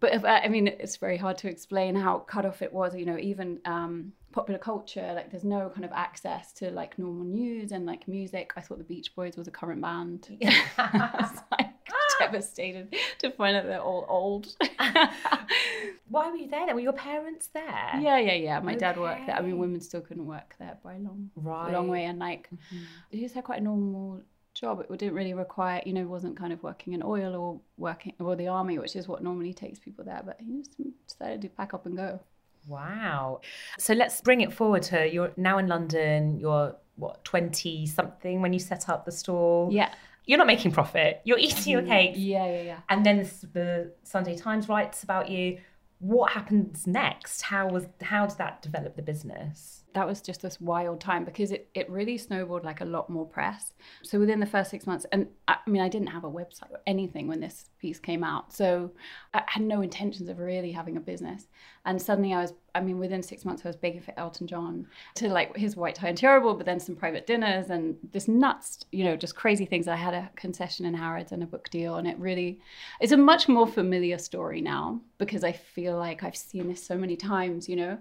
but 0.00 0.14
if, 0.14 0.24
uh, 0.24 0.40
I 0.42 0.48
mean, 0.48 0.66
it's 0.66 0.96
very 0.96 1.16
hard 1.16 1.38
to 1.38 1.48
explain 1.48 1.94
how 1.94 2.18
cut 2.20 2.46
off 2.46 2.62
it 2.62 2.72
was. 2.72 2.94
You 2.96 3.06
know, 3.06 3.18
even 3.18 3.60
um, 3.64 4.12
popular 4.32 4.58
culture, 4.58 5.12
like 5.14 5.30
there's 5.30 5.44
no 5.44 5.70
kind 5.70 5.84
of 5.84 5.92
access 5.92 6.52
to 6.54 6.70
like 6.70 6.98
normal 6.98 7.24
news 7.24 7.72
and 7.72 7.86
like 7.86 8.08
music. 8.08 8.52
I 8.56 8.60
thought 8.60 8.78
the 8.78 8.84
Beach 8.84 9.14
Boys 9.14 9.36
was 9.36 9.48
a 9.48 9.50
current 9.50 9.80
band. 9.80 10.28
Yeah. 10.40 10.58
I 10.78 11.10
was 11.20 11.42
like 11.52 11.68
ah. 11.90 12.16
devastated 12.18 12.94
to 13.18 13.30
find 13.32 13.56
out 13.56 13.66
they're 13.66 13.80
all 13.80 14.06
old. 14.08 14.54
Why 16.08 16.30
were 16.30 16.36
you 16.36 16.48
there 16.48 16.66
then? 16.66 16.74
Were 16.74 16.80
your 16.80 16.92
parents 16.92 17.48
there? 17.52 17.90
yeah, 18.00 18.18
yeah, 18.18 18.34
yeah. 18.34 18.60
My 18.60 18.74
dad 18.74 18.98
worked 18.98 19.26
there. 19.26 19.36
I 19.36 19.42
mean, 19.42 19.58
women 19.58 19.80
still 19.80 20.00
couldn't 20.00 20.26
work 20.26 20.54
there 20.58 20.78
by 20.82 20.94
a 20.94 20.98
long, 20.98 21.30
Right. 21.36 21.72
long 21.72 21.88
way. 21.88 22.04
And 22.06 22.18
like, 22.18 22.48
mm-hmm. 22.54 22.84
he 23.10 23.20
just 23.20 23.34
had 23.34 23.44
quite 23.44 23.60
a 23.60 23.64
normal 23.64 24.22
job. 24.54 24.80
It 24.80 24.98
didn't 24.98 25.14
really 25.14 25.34
require, 25.34 25.82
you 25.84 25.92
know, 25.92 26.06
wasn't 26.06 26.36
kind 26.36 26.52
of 26.52 26.62
working 26.62 26.92
in 26.92 27.02
oil 27.02 27.34
or 27.34 27.60
working 27.76 28.14
or 28.18 28.36
the 28.36 28.48
army, 28.48 28.78
which 28.78 28.96
is 28.96 29.08
what 29.08 29.22
normally 29.22 29.54
takes 29.54 29.78
people 29.78 30.04
there. 30.04 30.22
But 30.24 30.38
he 30.40 30.58
just 30.58 30.76
decided 31.06 31.42
to 31.42 31.48
pack 31.48 31.74
up 31.74 31.86
and 31.86 31.96
go. 31.96 32.20
Wow. 32.68 33.40
So 33.78 33.94
let's 33.94 34.20
bring 34.20 34.40
it 34.40 34.52
forward 34.52 34.82
to 34.84 35.08
you're 35.08 35.32
now 35.36 35.58
in 35.58 35.66
London, 35.66 36.38
you're 36.38 36.76
what, 36.96 37.24
20 37.24 37.86
something 37.86 38.42
when 38.42 38.52
you 38.52 38.58
set 38.58 38.88
up 38.88 39.04
the 39.04 39.12
store? 39.12 39.70
Yeah. 39.72 39.92
You're 40.26 40.38
not 40.38 40.46
making 40.46 40.72
profit. 40.72 41.22
You're 41.24 41.38
eating 41.38 41.72
your 41.72 41.82
mm, 41.82 41.88
cake. 41.88 42.12
Yeah, 42.14 42.46
yeah, 42.46 42.62
yeah. 42.62 42.78
And 42.88 43.04
then 43.04 43.18
the- 43.18 43.46
the 43.52 43.92
Sunday 44.04 44.36
Times 44.36 44.68
writes 44.68 45.02
about 45.02 45.30
you. 45.30 45.58
What 45.98 46.32
happens 46.32 46.86
next? 46.86 47.42
How 47.42 47.68
was 47.68 47.86
how 48.00 48.26
did 48.26 48.38
that 48.38 48.62
develop 48.62 48.96
the 48.96 49.02
business? 49.02 49.79
That 49.94 50.06
was 50.06 50.20
just 50.20 50.42
this 50.42 50.60
wild 50.60 51.00
time 51.00 51.24
because 51.24 51.50
it, 51.50 51.68
it 51.74 51.90
really 51.90 52.16
snowballed 52.16 52.64
like 52.64 52.80
a 52.80 52.84
lot 52.84 53.10
more 53.10 53.26
press. 53.26 53.72
So 54.02 54.18
within 54.18 54.40
the 54.40 54.46
first 54.46 54.70
six 54.70 54.86
months, 54.86 55.06
and 55.12 55.26
I, 55.48 55.56
I 55.66 55.70
mean, 55.70 55.82
I 55.82 55.88
didn't 55.88 56.08
have 56.08 56.24
a 56.24 56.30
website 56.30 56.70
or 56.70 56.80
anything 56.86 57.26
when 57.26 57.40
this 57.40 57.70
piece 57.80 57.98
came 57.98 58.22
out. 58.22 58.52
So 58.52 58.92
I 59.34 59.42
had 59.46 59.62
no 59.62 59.80
intentions 59.80 60.28
of 60.28 60.38
really 60.38 60.72
having 60.72 60.96
a 60.96 61.00
business. 61.00 61.48
And 61.84 62.00
suddenly 62.00 62.34
I 62.34 62.42
was, 62.42 62.52
I 62.74 62.80
mean, 62.80 62.98
within 62.98 63.22
six 63.22 63.44
months, 63.44 63.62
I 63.64 63.68
was 63.68 63.76
begging 63.76 64.02
for 64.02 64.12
Elton 64.18 64.46
John 64.46 64.86
to 65.16 65.28
like 65.28 65.56
his 65.56 65.76
White 65.76 65.94
Tie 65.94 66.08
and 66.08 66.18
Tiara 66.18 66.40
Ball, 66.40 66.54
but 66.54 66.66
then 66.66 66.78
some 66.78 66.94
private 66.94 67.26
dinners 67.26 67.70
and 67.70 67.96
this 68.12 68.28
nuts, 68.28 68.84
you 68.92 69.04
know, 69.04 69.16
just 69.16 69.34
crazy 69.34 69.64
things. 69.64 69.88
I 69.88 69.96
had 69.96 70.14
a 70.14 70.30
concession 70.36 70.86
in 70.86 70.94
Harrods 70.94 71.32
and 71.32 71.42
a 71.42 71.46
book 71.46 71.70
deal. 71.70 71.96
And 71.96 72.06
it 72.06 72.18
really, 72.18 72.60
it's 73.00 73.12
a 73.12 73.16
much 73.16 73.48
more 73.48 73.66
familiar 73.66 74.18
story 74.18 74.60
now 74.60 75.00
because 75.18 75.42
I 75.42 75.52
feel 75.52 75.96
like 75.96 76.22
I've 76.22 76.36
seen 76.36 76.68
this 76.68 76.84
so 76.84 76.96
many 76.96 77.16
times, 77.16 77.68
you 77.68 77.76
know 77.76 77.98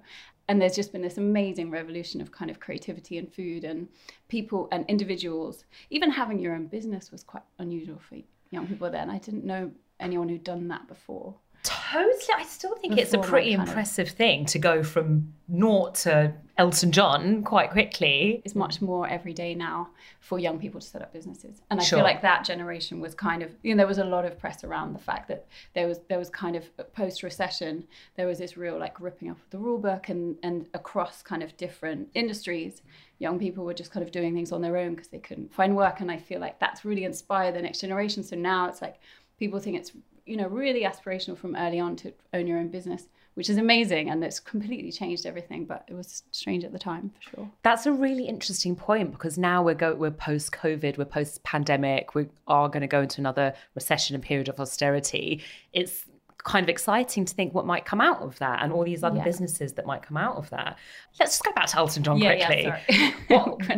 and 0.50 0.60
there's 0.60 0.76
just 0.76 0.92
been 0.92 1.04
this 1.04 1.20
amazing 1.20 1.70
revolution 1.70 2.22
of 2.22 2.32
kind 2.32 2.50
of 2.50 2.60
creativity 2.60 3.20
and 3.20 3.32
food 3.32 3.64
and 3.64 3.88
people 4.28 4.68
and 4.72 4.84
individuals. 4.88 5.64
Even 5.92 6.10
having 6.10 6.40
your 6.40 6.56
own 6.56 6.66
business 6.66 7.12
was 7.12 7.24
quite 7.24 7.44
unusual 7.60 8.00
for 8.00 8.18
young 8.50 8.68
people 8.68 8.90
then. 8.90 9.12
I 9.12 9.20
didn't 9.20 9.46
know 9.46 9.72
anyone 10.00 10.28
who'd 10.28 10.44
done 10.44 10.68
that 10.70 10.88
before 10.88 11.36
Totally. 11.64 12.14
I 12.36 12.44
still 12.46 12.76
think 12.76 12.98
it's 12.98 13.14
a 13.14 13.18
pretty 13.20 13.54
of- 13.54 13.62
impressive 13.62 14.10
thing 14.10 14.46
to 14.46 14.60
go 14.60 14.82
from 14.84 15.34
naught 15.48 15.96
to 15.96 16.34
Elton 16.58 16.92
John 16.92 17.44
quite 17.44 17.72
quickly. 17.72 18.42
It's 18.46 18.56
much 18.56 18.82
more 18.82 19.08
every 19.08 19.34
day 19.34 19.56
now 19.56 19.90
for 20.20 20.40
young 20.40 20.60
people 20.60 20.80
to 20.80 20.86
set 20.88 21.02
up 21.02 21.12
businesses. 21.12 21.62
And 21.70 21.80
I 21.80 21.84
Sure. 21.84 21.98
feel 21.98 22.04
like 22.04 22.22
that 22.22 22.46
generation 22.46 23.00
was 23.02 23.14
kind 23.14 23.42
of, 23.44 23.52
you 23.64 23.74
know, 23.74 23.78
there 23.78 23.88
was 23.88 23.98
a 23.98 24.04
lot 24.06 24.26
of 24.26 24.38
press 24.40 24.64
around 24.64 24.94
the 24.94 25.00
fact 25.00 25.28
that 25.30 25.48
there 25.74 25.88
was 25.88 26.00
there 26.08 26.18
was 26.20 26.30
kind 26.30 26.56
of 26.56 26.64
post 26.94 27.24
recession, 27.24 27.86
there 28.16 28.28
was 28.28 28.38
this 28.40 28.56
real 28.56 28.78
like 28.78 29.00
ripping 29.02 29.30
up 29.30 29.38
of 29.38 29.50
the 29.50 29.58
rule 29.58 29.78
book 29.80 30.10
and 30.10 30.38
and 30.44 30.68
across 30.74 31.22
kind 31.22 31.44
of 31.44 31.56
different 31.58 32.10
industries, 32.14 32.82
young 33.20 33.38
people 33.40 33.66
were 33.66 33.74
just 33.74 33.92
kind 33.92 34.06
of 34.06 34.12
doing 34.12 34.34
things 34.34 34.52
on 34.52 34.62
their 34.62 34.78
own 34.78 34.92
because 34.96 35.10
they 35.10 35.20
couldn't 35.20 35.54
find 35.54 35.76
work. 35.76 36.00
And 36.00 36.10
I 36.12 36.18
feel 36.18 36.40
like 36.40 36.60
that's 36.60 36.86
really 36.86 37.04
inspired 37.04 37.54
the 37.56 37.62
next 37.62 37.80
generation. 37.82 38.24
So 38.24 38.36
now 38.36 38.68
it's 38.68 38.82
like 38.82 39.00
people 39.38 39.60
think 39.60 39.78
it's 39.78 39.94
you 40.30 40.38
know 40.38 40.48
really 40.48 40.84
aspirational 40.84 41.38
from 41.38 41.56
early 41.56 41.80
on 41.80 41.96
to 41.98 42.14
own 42.34 42.48
your 42.48 42.58
own 42.60 42.68
business 42.70 43.08
which 43.36 43.50
is 43.50 43.58
amazing 43.58 44.10
and 44.10 44.24
it's 44.24 44.40
completely 44.40 44.92
changed 44.92 45.26
everything 45.26 45.64
but 45.66 45.84
it 45.88 45.94
was 45.94 46.24
strange 46.32 46.64
at 46.64 46.72
the 46.74 46.80
time 46.80 47.10
for 47.16 47.30
sure 47.36 47.52
That's 47.64 47.86
a 47.86 47.92
really 47.92 48.26
interesting 48.28 48.76
point 48.76 49.12
because 49.12 49.38
now 49.38 49.64
we're 49.64 49.76
go 49.76 49.96
we're 49.96 50.12
post 50.12 50.52
COVID, 50.52 50.98
we're 50.98 51.06
post 51.06 51.44
pandemic, 51.44 52.16
we 52.16 52.28
are 52.48 52.68
going 52.68 52.82
to 52.82 52.88
go 52.88 53.02
into 53.02 53.22
another 53.22 53.54
recession 53.76 54.16
and 54.16 54.24
period 54.24 54.50
of 54.50 54.60
austerity. 54.60 55.42
It's 55.74 56.06
kind 56.44 56.64
of 56.66 56.70
exciting 56.70 57.26
to 57.26 57.34
think 57.34 57.54
what 57.54 57.66
might 57.66 57.86
come 57.86 58.00
out 58.02 58.22
of 58.22 58.40
that 58.40 58.62
and 58.64 58.72
all 58.74 58.84
these 58.84 59.04
other 59.04 59.18
Yeah. 59.18 59.24
businesses 59.26 59.74
that 59.74 59.86
might 59.86 60.02
come 60.04 60.18
out 60.18 60.36
of 60.38 60.50
that. 60.52 60.78
Let's 61.20 61.34
just 61.34 61.44
go 61.44 61.52
back 61.54 61.68
to 61.68 61.78
Elton 61.78 62.02
John 62.04 62.18
Yeah, 62.18 62.34
yeah, 62.34 62.46
quickly. 62.46 62.64
sorry. 62.98 63.14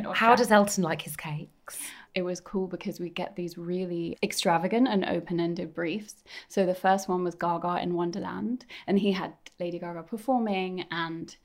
What- 0.05 0.17
how 0.17 0.35
does 0.35 0.51
Elton 0.51 0.83
like 0.83 1.01
his 1.01 1.15
cakes? 1.17 1.77
It 2.13 2.23
was 2.23 2.39
cool 2.39 2.67
because 2.67 2.99
we 2.99 3.09
get 3.09 3.35
these 3.35 3.57
really 3.57 4.17
extravagant 4.21 4.87
and 4.87 5.05
open-ended 5.05 5.73
briefs. 5.73 6.23
So 6.49 6.65
the 6.65 6.75
first 6.75 7.07
one 7.07 7.23
was 7.23 7.35
Gaga 7.35 7.81
in 7.81 7.93
Wonderland, 7.93 8.65
and 8.87 8.99
he 8.99 9.11
had 9.11 9.33
Lady 9.59 9.79
Gaga 9.79 10.03
performing, 10.03 10.85
and 10.91 11.35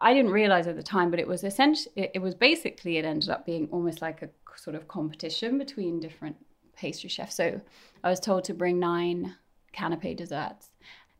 I 0.00 0.12
didn't 0.12 0.32
realize 0.32 0.66
at 0.66 0.76
the 0.76 0.82
time, 0.82 1.10
but 1.10 1.20
it 1.20 1.28
was 1.28 1.44
essentially 1.44 1.92
it, 1.96 2.10
it 2.14 2.18
was 2.18 2.34
basically 2.34 2.98
it 2.98 3.04
ended 3.04 3.30
up 3.30 3.46
being 3.46 3.68
almost 3.70 4.02
like 4.02 4.22
a 4.22 4.28
sort 4.56 4.76
of 4.76 4.88
competition 4.88 5.58
between 5.58 6.00
different 6.00 6.36
pastry 6.76 7.08
chefs. 7.08 7.36
So 7.36 7.60
I 8.02 8.10
was 8.10 8.20
told 8.20 8.44
to 8.44 8.54
bring 8.54 8.80
nine 8.80 9.36
canapé 9.72 10.16
desserts. 10.16 10.71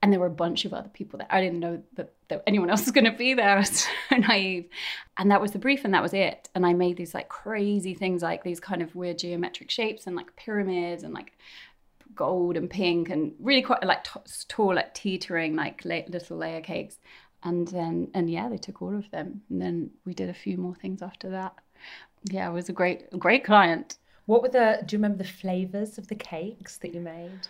And 0.02 0.12
there 0.12 0.18
were 0.18 0.26
a 0.26 0.30
bunch 0.30 0.64
of 0.64 0.74
other 0.74 0.88
people 0.88 1.18
there. 1.18 1.28
I 1.30 1.40
didn't 1.40 1.60
know 1.60 1.80
that, 1.94 2.12
that 2.28 2.42
anyone 2.46 2.70
else 2.70 2.82
was 2.82 2.90
going 2.90 3.04
to 3.04 3.16
be 3.16 3.34
there. 3.34 3.50
I 3.56 3.58
was 3.60 3.86
so 4.10 4.16
naive. 4.16 4.68
And 5.16 5.30
that 5.30 5.40
was 5.40 5.52
the 5.52 5.58
brief, 5.58 5.84
and 5.84 5.94
that 5.94 6.02
was 6.02 6.12
it. 6.12 6.48
And 6.54 6.66
I 6.66 6.72
made 6.72 6.96
these 6.96 7.14
like 7.14 7.28
crazy 7.28 7.94
things, 7.94 8.22
like 8.22 8.42
these 8.42 8.60
kind 8.60 8.82
of 8.82 8.94
weird 8.96 9.18
geometric 9.18 9.70
shapes 9.70 10.06
and 10.06 10.16
like 10.16 10.34
pyramids 10.36 11.04
and 11.04 11.14
like 11.14 11.32
gold 12.14 12.56
and 12.56 12.68
pink 12.68 13.10
and 13.10 13.32
really 13.38 13.62
quite 13.62 13.84
like 13.84 14.04
t- 14.04 14.20
tall, 14.48 14.74
like 14.74 14.92
teetering, 14.92 15.54
like 15.54 15.84
la- 15.84 16.08
little 16.08 16.36
layer 16.36 16.60
cakes. 16.60 16.98
And 17.44 17.68
then, 17.68 18.10
and 18.14 18.30
yeah, 18.30 18.48
they 18.48 18.58
took 18.58 18.82
all 18.82 18.96
of 18.96 19.10
them. 19.10 19.42
And 19.50 19.62
then 19.62 19.90
we 20.04 20.14
did 20.14 20.28
a 20.28 20.34
few 20.34 20.56
more 20.56 20.74
things 20.74 21.00
after 21.00 21.30
that. 21.30 21.54
Yeah, 22.24 22.48
it 22.48 22.52
was 22.52 22.68
a 22.68 22.72
great, 22.72 23.10
great 23.18 23.44
client. 23.44 23.98
What 24.26 24.42
were 24.42 24.48
the 24.48 24.82
do 24.86 24.94
you 24.94 24.98
remember 24.98 25.18
the 25.18 25.28
flavors 25.28 25.98
of 25.98 26.08
the 26.08 26.14
cakes 26.14 26.76
that 26.78 26.94
you 26.94 27.00
made? 27.00 27.48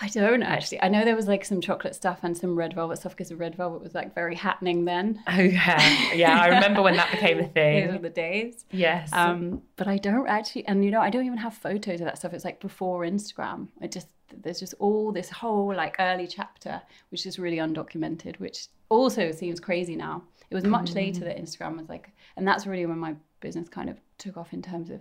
I 0.00 0.08
don't 0.08 0.42
actually. 0.42 0.82
I 0.82 0.88
know 0.88 1.04
there 1.04 1.14
was 1.14 1.28
like 1.28 1.44
some 1.44 1.60
chocolate 1.60 1.94
stuff 1.94 2.20
and 2.22 2.36
some 2.36 2.56
red 2.56 2.74
velvet 2.74 2.98
stuff 2.98 3.12
because 3.12 3.28
the 3.28 3.36
red 3.36 3.54
velvet 3.54 3.82
was 3.82 3.94
like 3.94 4.14
very 4.14 4.34
happening 4.34 4.84
then. 4.84 5.22
Oh 5.28 5.40
yeah. 5.40 6.14
Yeah, 6.14 6.40
I 6.40 6.48
remember 6.48 6.82
when 6.82 6.96
that 6.96 7.10
became 7.10 7.38
a 7.38 7.46
thing. 7.48 7.86
Those 7.86 7.96
were 7.96 8.02
the 8.02 8.10
days. 8.10 8.64
Yes. 8.70 9.10
Um, 9.12 9.62
but 9.76 9.86
I 9.86 9.98
don't 9.98 10.26
actually, 10.26 10.66
and 10.66 10.84
you 10.84 10.90
know, 10.90 11.00
I 11.00 11.10
don't 11.10 11.24
even 11.24 11.38
have 11.38 11.54
photos 11.54 12.00
of 12.00 12.06
that 12.06 12.18
stuff. 12.18 12.32
It's 12.32 12.44
like 12.44 12.60
before 12.60 13.02
Instagram. 13.02 13.68
It 13.80 13.92
just 13.92 14.08
there's 14.42 14.58
just 14.60 14.74
all 14.78 15.12
this 15.12 15.30
whole 15.30 15.74
like 15.74 15.96
early 15.98 16.26
chapter, 16.26 16.82
which 17.10 17.26
is 17.26 17.38
really 17.38 17.58
undocumented, 17.58 18.38
which 18.40 18.66
also 18.88 19.30
seems 19.30 19.60
crazy 19.60 19.96
now. 19.96 20.22
It 20.50 20.54
was 20.54 20.64
much 20.64 20.92
later 20.92 21.20
that 21.20 21.38
Instagram 21.38 21.78
was 21.78 21.88
like, 21.88 22.10
and 22.36 22.46
that's 22.46 22.66
really 22.66 22.86
when 22.86 22.98
my 22.98 23.16
business 23.40 23.68
kind 23.68 23.90
of 23.90 23.98
took 24.18 24.36
off 24.36 24.52
in 24.52 24.62
terms 24.62 24.90
of 24.90 25.00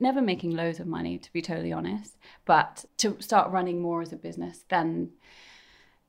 never 0.00 0.22
making 0.22 0.52
loads 0.52 0.80
of 0.80 0.86
money, 0.86 1.18
to 1.18 1.32
be 1.32 1.42
totally 1.42 1.72
honest, 1.72 2.16
but 2.44 2.84
to 2.98 3.16
start 3.20 3.50
running 3.50 3.80
more 3.80 4.02
as 4.02 4.12
a 4.12 4.16
business, 4.16 4.64
then 4.68 5.10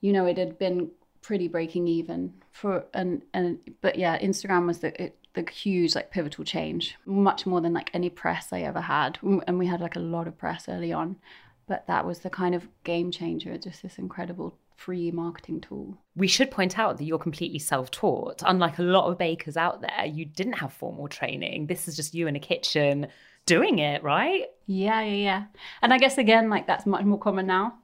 you 0.01 0.11
know, 0.11 0.25
it 0.25 0.37
had 0.37 0.57
been 0.57 0.89
pretty 1.21 1.47
breaking 1.47 1.87
even 1.87 2.33
for 2.51 2.85
and 2.93 3.21
and 3.33 3.59
but 3.81 3.97
yeah, 3.97 4.19
Instagram 4.19 4.65
was 4.65 4.79
the 4.79 5.01
it, 5.01 5.17
the 5.33 5.49
huge 5.49 5.95
like 5.95 6.11
pivotal 6.11 6.43
change, 6.43 6.95
much 7.05 7.45
more 7.45 7.61
than 7.61 7.73
like 7.73 7.89
any 7.93 8.09
press 8.09 8.51
I 8.51 8.61
ever 8.61 8.81
had, 8.81 9.19
and 9.21 9.59
we 9.59 9.67
had 9.67 9.79
like 9.79 9.95
a 9.95 9.99
lot 9.99 10.27
of 10.27 10.37
press 10.37 10.67
early 10.67 10.91
on, 10.91 11.17
but 11.67 11.87
that 11.87 12.05
was 12.05 12.19
the 12.19 12.29
kind 12.29 12.55
of 12.55 12.67
game 12.83 13.11
changer, 13.11 13.57
just 13.57 13.83
this 13.83 13.97
incredible 13.97 14.57
free 14.75 15.11
marketing 15.11 15.61
tool. 15.61 15.95
we 16.15 16.27
should 16.27 16.49
point 16.49 16.79
out 16.79 16.97
that 16.97 17.03
you're 17.03 17.19
completely 17.19 17.59
self-taught. 17.59 18.41
Unlike 18.43 18.79
a 18.79 18.81
lot 18.81 19.07
of 19.07 19.17
bakers 19.17 19.55
out 19.55 19.81
there, 19.81 20.05
you 20.07 20.25
didn't 20.25 20.53
have 20.53 20.73
formal 20.73 21.07
training. 21.07 21.67
This 21.67 21.87
is 21.87 21.95
just 21.95 22.15
you 22.15 22.25
in 22.25 22.35
a 22.35 22.39
kitchen 22.39 23.07
doing 23.45 23.79
it, 23.79 24.03
right? 24.03 24.45
Yeah, 24.65 25.01
yeah, 25.01 25.13
yeah. 25.13 25.43
And 25.81 25.93
I 25.93 25.97
guess 25.97 26.17
again, 26.17 26.49
like 26.49 26.67
that's 26.67 26.85
much 26.85 27.03
more 27.03 27.19
common 27.19 27.47
now. 27.47 27.75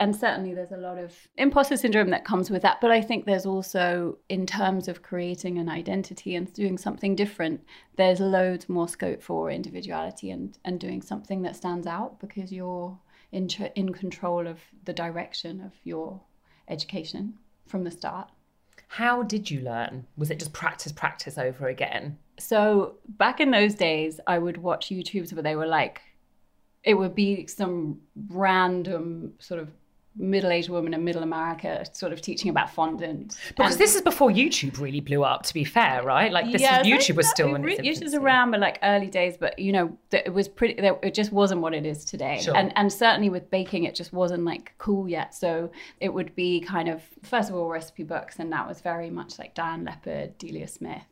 And 0.00 0.16
certainly 0.16 0.54
there's 0.54 0.72
a 0.72 0.78
lot 0.78 0.98
of 0.98 1.14
imposter 1.36 1.76
syndrome 1.76 2.10
that 2.10 2.24
comes 2.24 2.50
with 2.50 2.62
that. 2.62 2.80
But 2.80 2.90
I 2.90 3.02
think 3.02 3.24
there's 3.24 3.46
also, 3.46 4.18
in 4.28 4.46
terms 4.46 4.88
of 4.88 5.02
creating 5.02 5.58
an 5.58 5.68
identity 5.68 6.34
and 6.34 6.52
doing 6.54 6.78
something 6.78 7.14
different, 7.14 7.62
there's 7.96 8.18
loads 8.18 8.68
more 8.68 8.88
scope 8.88 9.22
for 9.22 9.50
individuality 9.50 10.30
and, 10.30 10.58
and 10.64 10.80
doing 10.80 11.02
something 11.02 11.42
that 11.42 11.54
stands 11.54 11.86
out 11.86 12.18
because 12.18 12.50
you're 12.50 12.98
in, 13.30 13.46
tr- 13.46 13.64
in 13.76 13.92
control 13.92 14.46
of 14.46 14.58
the 14.86 14.94
direction 14.94 15.60
of 15.60 15.72
your 15.84 16.20
education 16.68 17.34
from 17.66 17.84
the 17.84 17.90
start. 17.90 18.30
How 18.88 19.22
did 19.22 19.50
you 19.50 19.60
learn? 19.60 20.06
Was 20.16 20.30
it 20.30 20.38
just 20.40 20.52
practice, 20.52 20.90
practice 20.90 21.38
over 21.38 21.68
again? 21.68 22.18
So 22.40 22.96
back 23.08 23.40
in 23.40 23.50
those 23.50 23.74
days, 23.74 24.20
I 24.26 24.38
would 24.38 24.56
watch 24.56 24.88
YouTubes 24.88 25.32
where 25.32 25.42
they 25.42 25.56
were 25.56 25.66
like, 25.66 26.00
it 26.82 26.94
would 26.94 27.14
be 27.14 27.46
some 27.46 28.00
random 28.28 29.34
sort 29.38 29.60
of 29.60 29.68
middle-aged 30.16 30.68
woman 30.68 30.92
in 30.92 31.04
middle 31.04 31.22
America 31.22 31.84
sort 31.92 32.12
of 32.12 32.20
teaching 32.20 32.50
about 32.50 32.68
fondant. 32.70 33.36
Because 33.48 33.72
And- 33.74 33.80
this 33.80 33.94
is 33.94 34.02
before 34.02 34.30
YouTube 34.30 34.80
really 34.80 35.00
blew 35.00 35.22
up, 35.22 35.44
to 35.44 35.54
be 35.54 35.64
fair, 35.64 36.02
right? 36.02 36.32
Like 36.32 36.50
this 36.50 36.60
Yeah, 36.60 36.82
YouTube 36.82 37.16
was 37.16 37.28
still 37.28 37.54
in 37.54 37.68
its 37.68 37.80
YouTube's 37.80 38.14
around, 38.14 38.50
but 38.50 38.60
like 38.60 38.78
early 38.82 39.06
days. 39.06 39.36
But 39.38 39.58
you 39.58 39.72
know, 39.72 39.96
it 40.10 40.32
was 40.32 40.48
pretty. 40.48 40.74
It 40.82 41.14
just 41.14 41.32
wasn't 41.32 41.60
what 41.60 41.74
it 41.74 41.86
is 41.86 42.04
today. 42.04 42.40
Sure. 42.42 42.56
And 42.56 42.72
and 42.76 42.92
certainly 42.92 43.30
with 43.30 43.50
baking, 43.50 43.84
it 43.84 43.94
just 43.94 44.12
wasn't 44.12 44.44
like 44.44 44.74
cool 44.78 45.08
yet. 45.08 45.34
So 45.34 45.70
it 46.00 46.12
would 46.12 46.34
be 46.34 46.60
kind 46.60 46.88
of 46.88 47.02
first 47.22 47.48
of 47.48 47.54
all 47.54 47.68
recipe 47.68 48.02
books, 48.02 48.38
and 48.38 48.52
that 48.52 48.66
was 48.66 48.80
very 48.80 49.10
much 49.10 49.38
like 49.38 49.54
Dan 49.54 49.84
Lepard, 49.84 50.38
Delia 50.38 50.66
Smith, 50.66 51.04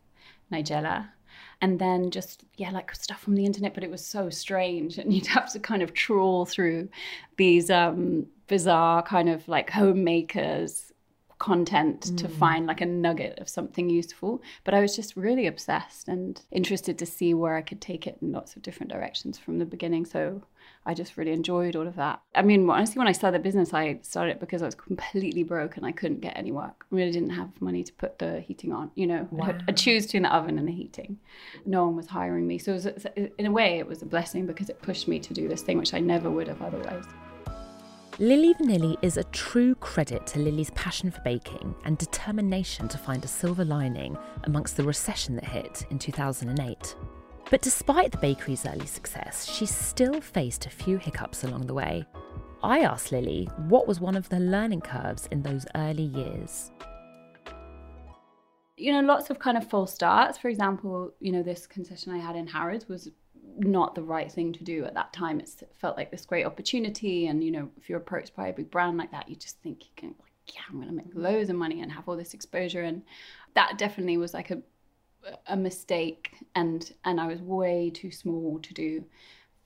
Nigella. 0.52 1.10
And 1.60 1.80
then 1.80 2.10
just, 2.10 2.44
yeah, 2.56 2.70
like 2.70 2.94
stuff 2.94 3.20
from 3.20 3.34
the 3.34 3.44
internet, 3.44 3.74
but 3.74 3.82
it 3.82 3.90
was 3.90 4.04
so 4.04 4.30
strange. 4.30 4.98
And 4.98 5.12
you'd 5.14 5.26
have 5.26 5.52
to 5.52 5.58
kind 5.58 5.82
of 5.82 5.92
trawl 5.94 6.46
through 6.46 6.88
these 7.36 7.70
um, 7.70 8.26
bizarre 8.46 9.02
kind 9.02 9.28
of 9.28 9.46
like 9.48 9.70
homemakers 9.70 10.92
content 11.38 12.16
to 12.18 12.28
find 12.28 12.66
like 12.66 12.80
a 12.80 12.86
nugget 12.86 13.38
of 13.38 13.48
something 13.48 13.88
useful. 13.88 14.42
But 14.64 14.74
I 14.74 14.80
was 14.80 14.96
just 14.96 15.16
really 15.16 15.46
obsessed 15.46 16.08
and 16.08 16.40
interested 16.50 16.98
to 16.98 17.06
see 17.06 17.32
where 17.32 17.54
I 17.54 17.62
could 17.62 17.80
take 17.80 18.06
it 18.06 18.18
in 18.20 18.32
lots 18.32 18.56
of 18.56 18.62
different 18.62 18.90
directions 18.90 19.38
from 19.38 19.58
the 19.58 19.64
beginning. 19.64 20.04
So 20.04 20.42
I 20.86 20.94
just 20.94 21.16
really 21.16 21.32
enjoyed 21.32 21.76
all 21.76 21.86
of 21.86 21.96
that. 21.96 22.20
I 22.34 22.42
mean, 22.42 22.68
honestly, 22.70 22.98
when 22.98 23.08
I 23.08 23.12
started 23.12 23.40
the 23.40 23.42
business, 23.42 23.74
I 23.74 23.98
started 24.02 24.32
it 24.32 24.40
because 24.40 24.62
I 24.62 24.66
was 24.66 24.74
completely 24.74 25.42
broke 25.42 25.76
and 25.76 25.84
I 25.84 25.92
couldn't 25.92 26.20
get 26.20 26.36
any 26.36 26.50
work. 26.50 26.86
I 26.90 26.96
really 26.96 27.10
didn't 27.12 27.30
have 27.30 27.50
money 27.60 27.82
to 27.84 27.92
put 27.92 28.18
the 28.18 28.40
heating 28.40 28.72
on. 28.72 28.90
You 28.94 29.06
know, 29.06 29.28
I 29.40 29.44
had- 29.46 29.64
I 29.68 29.72
choose 29.72 30.06
between 30.06 30.22
the 30.22 30.34
oven 30.34 30.58
and 30.58 30.66
the 30.66 30.72
heating. 30.72 31.18
No 31.66 31.84
one 31.86 31.96
was 31.96 32.06
hiring 32.06 32.46
me. 32.46 32.58
So 32.58 32.72
it 32.72 32.74
was, 32.84 33.06
in 33.38 33.46
a 33.46 33.50
way, 33.50 33.78
it 33.78 33.86
was 33.86 34.02
a 34.02 34.06
blessing 34.06 34.46
because 34.46 34.70
it 34.70 34.80
pushed 34.80 35.08
me 35.08 35.18
to 35.20 35.34
do 35.34 35.48
this 35.48 35.62
thing, 35.62 35.78
which 35.78 35.92
I 35.92 36.00
never 36.00 36.30
would 36.30 36.48
have 36.48 36.62
otherwise. 36.62 37.04
Lily 38.20 38.52
Vanilli 38.54 38.96
is 39.00 39.16
a 39.16 39.22
true 39.24 39.76
credit 39.76 40.26
to 40.28 40.40
Lily's 40.40 40.70
passion 40.70 41.08
for 41.08 41.20
baking 41.20 41.72
and 41.84 41.96
determination 41.98 42.88
to 42.88 42.98
find 42.98 43.24
a 43.24 43.28
silver 43.28 43.64
lining 43.64 44.18
amongst 44.42 44.76
the 44.76 44.82
recession 44.82 45.36
that 45.36 45.44
hit 45.44 45.86
in 45.90 46.00
2008. 46.00 46.96
But 47.50 47.62
despite 47.62 48.12
the 48.12 48.18
bakery's 48.18 48.66
early 48.66 48.86
success, 48.86 49.46
she 49.46 49.66
still 49.66 50.20
faced 50.20 50.66
a 50.66 50.70
few 50.70 50.98
hiccups 50.98 51.44
along 51.44 51.66
the 51.66 51.74
way. 51.74 52.04
I 52.62 52.80
asked 52.80 53.12
Lily 53.12 53.48
what 53.68 53.86
was 53.86 54.00
one 54.00 54.16
of 54.16 54.28
the 54.28 54.40
learning 54.40 54.82
curves 54.82 55.28
in 55.30 55.42
those 55.42 55.64
early 55.74 56.02
years. 56.02 56.70
you 58.78 58.92
know, 58.92 59.00
lots 59.00 59.28
of 59.28 59.38
kind 59.38 59.56
of 59.56 59.68
false 59.68 59.92
starts. 59.92 60.38
For 60.38 60.48
example, 60.48 61.12
you 61.20 61.32
know, 61.32 61.42
this 61.42 61.66
concession 61.66 62.12
I 62.12 62.18
had 62.18 62.36
in 62.36 62.46
Harrods 62.46 62.88
was 62.88 63.10
not 63.58 63.94
the 63.94 64.02
right 64.02 64.30
thing 64.30 64.52
to 64.52 64.62
do 64.62 64.84
at 64.84 64.94
that 64.94 65.12
time. 65.12 65.40
It 65.40 65.50
felt 65.80 65.96
like 65.96 66.10
this 66.10 66.24
great 66.24 66.46
opportunity. 66.46 67.26
And, 67.26 67.42
you 67.42 67.50
know, 67.50 67.68
if 67.76 67.88
you're 67.88 67.98
approached 67.98 68.36
by 68.36 68.48
a 68.48 68.52
big 68.52 68.70
brand 68.70 68.96
like 68.96 69.10
that, 69.10 69.28
you 69.28 69.34
just 69.34 69.60
think 69.62 69.84
you 69.84 69.90
can, 69.96 70.14
like, 70.20 70.32
yeah, 70.54 70.60
I'm 70.68 70.76
going 70.76 70.88
to 70.88 70.94
make 70.94 71.10
loads 71.12 71.50
of 71.50 71.56
money 71.56 71.80
and 71.80 71.90
have 71.90 72.08
all 72.08 72.16
this 72.16 72.34
exposure. 72.34 72.82
And 72.82 73.02
that 73.54 73.78
definitely 73.78 74.16
was 74.16 74.32
like 74.32 74.50
a, 74.52 74.62
a 75.46 75.56
mistake. 75.56 76.34
And, 76.54 76.92
and 77.04 77.20
I 77.20 77.26
was 77.26 77.40
way 77.40 77.90
too 77.90 78.10
small 78.10 78.58
to 78.60 78.74
do 78.74 79.04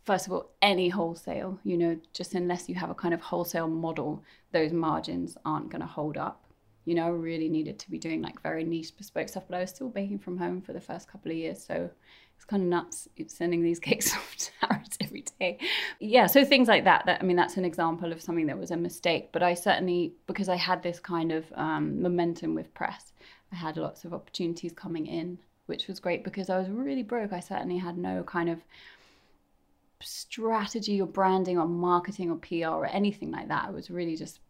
first 0.04 0.26
of 0.26 0.32
all, 0.32 0.50
any 0.60 0.88
wholesale, 0.88 1.58
you 1.64 1.76
know, 1.76 1.98
just 2.12 2.34
unless 2.34 2.68
you 2.68 2.74
have 2.74 2.90
a 2.90 2.94
kind 2.94 3.14
of 3.14 3.20
wholesale 3.20 3.68
model, 3.68 4.22
those 4.52 4.72
margins 4.72 5.36
aren't 5.44 5.70
going 5.70 5.80
to 5.80 5.86
hold 5.86 6.16
up. 6.16 6.44
You 6.84 6.96
know, 6.96 7.10
really 7.10 7.48
needed 7.48 7.78
to 7.80 7.90
be 7.90 7.98
doing 7.98 8.22
like 8.22 8.42
very 8.42 8.64
niche 8.64 8.96
bespoke 8.96 9.28
stuff, 9.28 9.44
but 9.48 9.56
I 9.56 9.60
was 9.60 9.70
still 9.70 9.88
baking 9.88 10.18
from 10.18 10.36
home 10.36 10.60
for 10.60 10.72
the 10.72 10.80
first 10.80 11.08
couple 11.08 11.30
of 11.30 11.36
years. 11.36 11.64
So 11.64 11.88
it's 12.34 12.44
kind 12.44 12.60
of 12.60 12.68
nuts 12.68 13.08
sending 13.28 13.62
these 13.62 13.78
cakes 13.88 14.12
off 14.12 14.34
to 14.36 14.50
Harrods 14.66 14.98
every 15.00 15.24
day. 15.38 15.58
Yeah, 16.00 16.26
so 16.26 16.44
things 16.44 16.66
like 16.66 16.82
that. 16.84 17.06
That 17.06 17.20
I 17.22 17.24
mean, 17.24 17.36
that's 17.36 17.56
an 17.56 17.64
example 17.64 18.10
of 18.10 18.20
something 18.20 18.46
that 18.46 18.58
was 18.58 18.72
a 18.72 18.76
mistake. 18.76 19.28
But 19.30 19.44
I 19.44 19.54
certainly, 19.54 20.14
because 20.26 20.48
I 20.48 20.56
had 20.56 20.82
this 20.82 20.98
kind 20.98 21.30
of 21.30 21.44
um, 21.54 22.02
momentum 22.02 22.56
with 22.56 22.74
press, 22.74 23.12
I 23.52 23.56
had 23.56 23.76
lots 23.76 24.04
of 24.04 24.14
opportunities 24.14 24.72
coming 24.72 25.06
in, 25.06 25.38
which 25.66 25.86
was 25.86 26.00
great 26.00 26.24
because 26.24 26.48
I 26.50 26.58
was 26.58 26.68
really 26.68 27.02
broke. 27.02 27.32
I 27.32 27.40
certainly 27.40 27.78
had 27.78 27.98
no 27.98 28.22
kind 28.22 28.48
of 28.48 28.64
strategy 30.00 31.00
or 31.00 31.06
branding 31.06 31.58
or 31.58 31.66
marketing 31.66 32.30
or 32.30 32.36
PR 32.36 32.74
or 32.74 32.86
anything 32.86 33.30
like 33.30 33.48
that. 33.48 33.66
I 33.66 33.70
was 33.70 33.90
really 33.90 34.16
just 34.16 34.40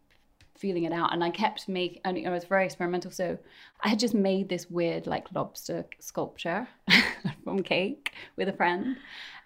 feeling 0.56 0.84
it 0.84 0.92
out 0.92 1.12
and 1.12 1.24
I 1.24 1.30
kept 1.30 1.68
making 1.68 2.00
and 2.04 2.26
I 2.26 2.30
was 2.30 2.44
very 2.44 2.64
experimental 2.64 3.10
so 3.10 3.36
I 3.80 3.88
had 3.88 3.98
just 3.98 4.14
made 4.14 4.48
this 4.48 4.70
weird 4.70 5.06
like 5.06 5.26
lobster 5.34 5.84
sculpture 5.98 6.68
from 7.44 7.62
cake 7.62 8.12
with 8.36 8.48
a 8.48 8.52
friend 8.52 8.96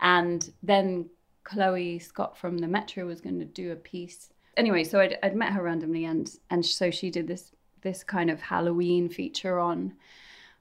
and 0.00 0.52
then 0.62 1.08
Chloe 1.44 2.00
Scott 2.00 2.36
from 2.36 2.58
the 2.58 2.66
Metro 2.66 3.06
was 3.06 3.20
going 3.20 3.38
to 3.38 3.44
do 3.44 3.72
a 3.72 3.76
piece 3.76 4.30
anyway 4.56 4.84
so 4.84 5.00
I'd, 5.00 5.16
I'd 5.22 5.36
met 5.36 5.52
her 5.52 5.62
randomly 5.62 6.04
and 6.04 6.30
and 6.50 6.66
so 6.66 6.90
she 6.90 7.08
did 7.08 7.28
this 7.28 7.52
this 7.86 8.02
kind 8.02 8.30
of 8.30 8.40
Halloween 8.40 9.08
feature 9.08 9.60
on 9.60 9.94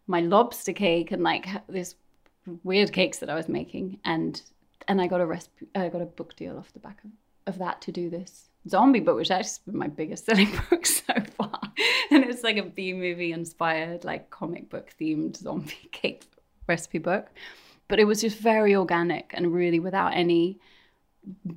my 0.05 0.21
lobster 0.21 0.73
cake 0.73 1.11
and 1.11 1.23
like 1.23 1.47
this 1.67 1.95
weird 2.63 2.93
cakes 2.93 3.17
that 3.17 3.31
I 3.31 3.35
was 3.35 3.49
making 3.49 3.99
and 4.05 4.39
and 4.87 5.01
I 5.01 5.07
got 5.07 5.21
a 5.21 5.25
recipe, 5.25 5.65
I 5.73 5.89
got 5.89 6.03
a 6.03 6.05
book 6.05 6.35
deal 6.35 6.55
off 6.59 6.71
the 6.73 6.79
back 6.79 6.99
of, 7.03 7.09
of 7.47 7.57
that 7.57 7.81
to 7.81 7.91
do 7.91 8.11
this 8.11 8.49
zombie 8.69 8.99
book, 8.99 9.15
which 9.15 9.31
actually 9.31 9.63
been 9.65 9.77
my 9.77 9.87
biggest 9.87 10.25
selling 10.27 10.51
book 10.69 10.85
so 10.85 11.13
far. 11.35 11.59
And 12.11 12.23
it's 12.23 12.43
like 12.43 12.57
a 12.57 12.63
B 12.63 12.93
movie 12.93 13.31
inspired, 13.31 14.03
like 14.03 14.29
comic 14.29 14.69
book 14.69 14.93
themed 15.01 15.37
zombie 15.37 15.73
cake 15.91 16.23
recipe 16.67 16.99
book. 16.99 17.29
But 17.87 17.99
it 17.99 18.05
was 18.05 18.21
just 18.21 18.37
very 18.37 18.75
organic 18.75 19.31
and 19.33 19.51
really 19.51 19.79
without 19.79 20.13
any 20.13 20.59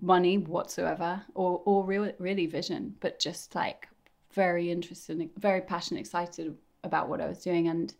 money 0.00 0.38
whatsoever 0.38 1.22
or 1.34 1.60
or 1.66 1.84
real, 1.84 2.10
really 2.18 2.46
vision, 2.46 2.94
but 3.00 3.20
just 3.20 3.54
like 3.54 3.88
very 4.32 4.70
interested, 4.70 5.30
very 5.37 5.61
passionate, 5.61 6.00
excited 6.00 6.56
about 6.85 7.08
what 7.08 7.20
I 7.20 7.28
was 7.28 7.38
doing 7.38 7.68
and 7.68 7.94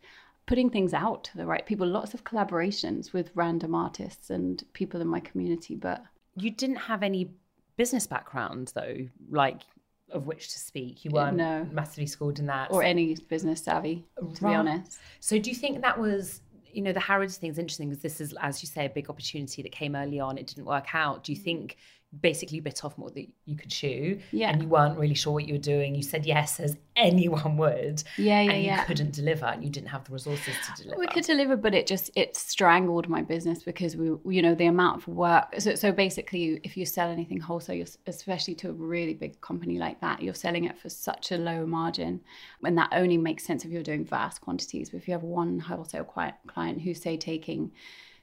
putting 0.47 0.71
things 0.71 0.95
out 0.95 1.25
to 1.25 1.37
the 1.37 1.47
right 1.47 1.65
people. 1.67 1.87
Lots 1.87 2.15
of 2.15 2.25
collaborations 2.25 3.13
with 3.13 3.31
random 3.35 3.75
artists 3.75 4.31
and 4.31 4.63
people 4.73 5.01
in 5.01 5.07
my 5.07 5.21
community, 5.21 5.75
but 5.75 6.03
you 6.37 6.51
didn't 6.51 6.77
have 6.77 7.03
any 7.03 7.31
business 7.77 8.07
background 8.07 8.73
though, 8.75 8.97
like 9.31 9.63
of 10.11 10.27
which 10.27 10.53
to 10.53 10.59
speak. 10.59 11.05
You 11.05 11.11
weren't 11.11 11.37
no. 11.37 11.67
massively 11.71 12.07
schooled 12.07 12.39
in 12.39 12.47
that, 12.47 12.71
or 12.71 12.83
any 12.83 13.15
business 13.29 13.63
savvy, 13.63 14.05
to 14.19 14.25
right. 14.25 14.53
be 14.53 14.57
honest. 14.57 14.99
So, 15.21 15.39
do 15.39 15.51
you 15.51 15.57
think 15.57 15.83
that 15.83 15.99
was, 15.99 16.41
you 16.73 16.83
know, 16.83 16.93
the 16.93 17.01
Harrods 17.01 17.37
thing 17.37 17.51
is 17.51 17.59
interesting 17.59 17.89
because 17.89 18.03
this 18.03 18.21
is, 18.21 18.35
as 18.41 18.63
you 18.63 18.69
say, 18.69 18.87
a 18.87 18.91
big 18.91 19.11
opportunity 19.11 19.63
that 19.63 19.73
came 19.73 19.95
early 19.95 20.21
on. 20.21 20.39
It 20.39 20.47
didn't 20.47 20.65
work 20.65 20.95
out. 20.95 21.25
Do 21.25 21.33
you 21.33 21.39
mm. 21.39 21.45
think 21.45 21.77
basically 22.21 22.59
bit 22.59 22.85
off 22.85 22.97
more 22.97 23.11
that 23.11 23.27
you 23.45 23.55
could 23.55 23.71
chew 23.71 24.19
yeah. 24.33 24.49
and 24.49 24.63
you 24.63 24.69
weren't 24.69 24.99
really 24.99 25.15
sure 25.15 25.35
what 25.35 25.47
you 25.47 25.53
were 25.53 25.59
doing 25.61 25.95
you 25.95 26.03
said 26.03 26.25
yes 26.25 26.59
as 26.59 26.75
anyone 26.97 27.57
would 27.59 28.03
yeah 28.17 28.41
yeah 28.41 28.51
and 28.51 28.63
you 28.63 28.67
yeah. 28.69 28.85
couldn't 28.85 29.13
deliver 29.13 29.45
and 29.45 29.63
you 29.63 29.69
didn't 29.69 29.89
have 29.89 30.05
the 30.05 30.13
resources 30.13 30.55
to 30.65 30.83
deliver 30.83 30.99
we 30.99 31.07
could 31.09 31.25
deliver 31.25 31.55
but 31.55 31.75
it 31.75 31.87
just 31.87 32.11
it 32.17 32.35
strangled 32.35 33.11
my 33.11 33.21
business 33.21 33.63
because 33.63 33.95
we 33.95 34.07
you 34.35 34.41
know 34.41 34.55
the 34.55 34.65
amount 34.65 34.97
of 34.97 35.07
work 35.07 35.49
so, 35.59 35.75
so 35.75 35.93
basically 35.93 36.59
if 36.65 36.79
you 36.79 36.87
sell 36.87 37.11
anything 37.11 37.39
wholesale 37.39 37.85
especially 38.07 38.55
to 38.55 38.71
a 38.71 38.73
really 38.73 39.13
big 39.13 39.39
company 39.43 39.79
like 39.79 40.01
that 40.01 40.23
you're 40.23 40.33
selling 40.33 40.65
it 40.65 40.79
for 40.79 40.89
such 40.89 41.31
a 41.31 41.37
low 41.37 41.67
margin 41.67 42.19
and 42.65 42.79
that 42.79 42.89
only 42.93 43.19
makes 43.19 43.45
sense 43.45 43.67
if 43.67 43.71
you're 43.71 43.83
doing 43.83 44.05
vast 44.05 44.41
quantities 44.41 44.89
but 44.89 44.97
if 44.97 45.07
you 45.07 45.13
have 45.13 45.23
one 45.23 45.59
wholesale 45.59 46.05
client 46.47 46.81
who's 46.81 47.03
say 47.03 47.19
taking 47.19 47.71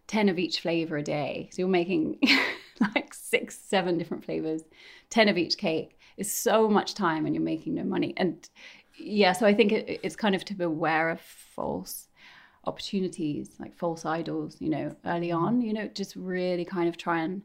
10 0.08 0.30
of 0.30 0.40
each 0.40 0.62
flavor 0.62 0.98
a 0.98 1.04
day 1.04 1.50
so 1.52 1.62
you're 1.62 1.68
making 1.68 2.18
like 2.96 3.14
six, 3.14 3.58
seven 3.58 3.98
different 3.98 4.26
flavors, 4.26 4.64
10 5.10 5.30
of 5.30 5.38
each 5.38 5.58
cake 5.58 5.98
is 6.18 6.32
so 6.32 6.70
much 6.70 6.94
time 6.94 7.26
and 7.26 7.36
you're 7.36 7.44
making 7.44 7.76
no 7.76 7.84
money. 7.84 8.14
And 8.18 8.48
yeah, 8.98 9.34
so 9.34 9.46
I 9.46 9.54
think 9.54 9.72
it, 9.72 10.00
it's 10.04 10.16
kind 10.16 10.36
of 10.36 10.46
to 10.46 10.54
beware 10.54 11.10
of 11.10 11.22
false 11.22 12.08
opportunities, 12.66 13.56
like 13.60 13.76
false 13.76 14.06
idols, 14.06 14.58
you 14.60 14.70
know, 14.70 14.96
early 15.06 15.32
on, 15.32 15.62
you 15.62 15.74
know, 15.74 15.88
just 15.88 16.16
really 16.16 16.66
kind 16.66 16.90
of 16.90 16.98
try 16.98 17.20
and 17.20 17.42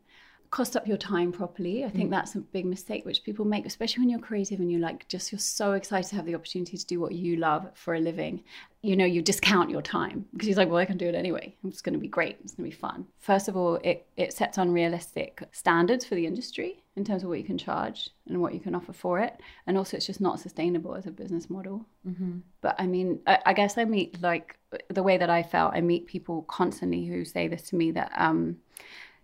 cost 0.51 0.77
up 0.77 0.87
your 0.87 0.97
time 0.97 1.31
properly. 1.31 1.85
I 1.85 1.89
think 1.89 2.09
mm. 2.09 2.11
that's 2.11 2.35
a 2.35 2.41
big 2.41 2.67
mistake 2.67 3.05
which 3.05 3.23
people 3.23 3.45
make, 3.45 3.67
especially 3.67 4.01
when 4.03 4.11
you're 4.11 4.19
creative 4.19 4.59
and 4.59 4.71
you're 4.71 4.81
like 4.81 5.07
just 5.07 5.31
you're 5.31 5.39
so 5.39 5.73
excited 5.75 6.09
to 6.09 6.17
have 6.17 6.27
the 6.27 6.35
opportunity 6.35 6.77
to 6.77 6.87
do 6.87 6.99
what 6.99 7.13
you 7.13 7.37
love 7.37 7.71
for 7.75 7.95
a 7.95 8.01
living. 8.01 8.43
You 8.83 8.97
know, 8.97 9.05
you 9.05 9.23
discount 9.23 9.71
your 9.71 9.83
time 9.83 10.27
because 10.33 10.49
he's 10.49 10.57
like, 10.57 10.69
well, 10.69 10.79
I 10.79 10.87
can 10.87 10.97
do 10.97 11.07
it 11.07 11.15
anyway. 11.15 11.55
It's 11.65 11.83
going 11.83 11.93
to 11.93 12.01
be 12.01 12.09
great. 12.09 12.39
It's 12.43 12.55
going 12.55 12.69
to 12.69 12.75
be 12.75 12.81
fun. 12.81 13.07
First 13.21 13.47
of 13.47 13.57
all, 13.57 13.77
it 13.85 14.07
it 14.17 14.33
sets 14.33 14.59
unrealistic 14.59 15.43
standards 15.53 16.05
for 16.05 16.17
the 16.17 16.27
industry 16.27 16.83
in 16.97 17.05
terms 17.05 17.23
of 17.23 17.29
what 17.29 17.39
you 17.39 17.45
can 17.45 17.59
charge 17.59 18.11
and 18.27 18.43
what 18.43 18.53
you 18.53 18.59
can 18.59 18.75
offer 18.75 18.93
for 18.93 19.21
it, 19.21 19.41
and 19.69 19.79
also 19.79 19.97
it's 19.97 20.07
just 20.07 20.21
not 20.21 20.41
sustainable 20.41 20.97
as 20.97 21.07
a 21.07 21.13
business 21.13 21.49
model. 21.49 21.87
Mm-hmm. 22.05 22.39
But 22.61 22.75
I 22.79 22.89
mean, 22.89 23.21
I, 23.27 23.39
I 23.47 23.53
guess 23.53 23.79
I 23.79 23.85
meet 23.85 24.21
like 24.21 24.59
the 24.89 25.05
way 25.05 25.17
that 25.17 25.31
I 25.31 25.45
felt. 25.45 25.75
I 25.75 25.81
meet 25.81 26.07
people 26.07 26.43
constantly 26.43 27.07
who 27.07 27.25
say 27.25 27.47
this 27.47 27.63
to 27.69 27.77
me 27.77 27.93
that. 27.93 28.11
um 28.17 28.57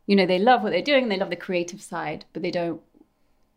you 0.06 0.16
know 0.16 0.26
they 0.26 0.38
love 0.38 0.62
what 0.62 0.70
they're 0.70 0.82
doing 0.82 1.08
they 1.08 1.16
love 1.16 1.30
the 1.30 1.36
creative 1.36 1.82
side 1.82 2.24
but 2.32 2.42
they 2.42 2.50
don't 2.50 2.80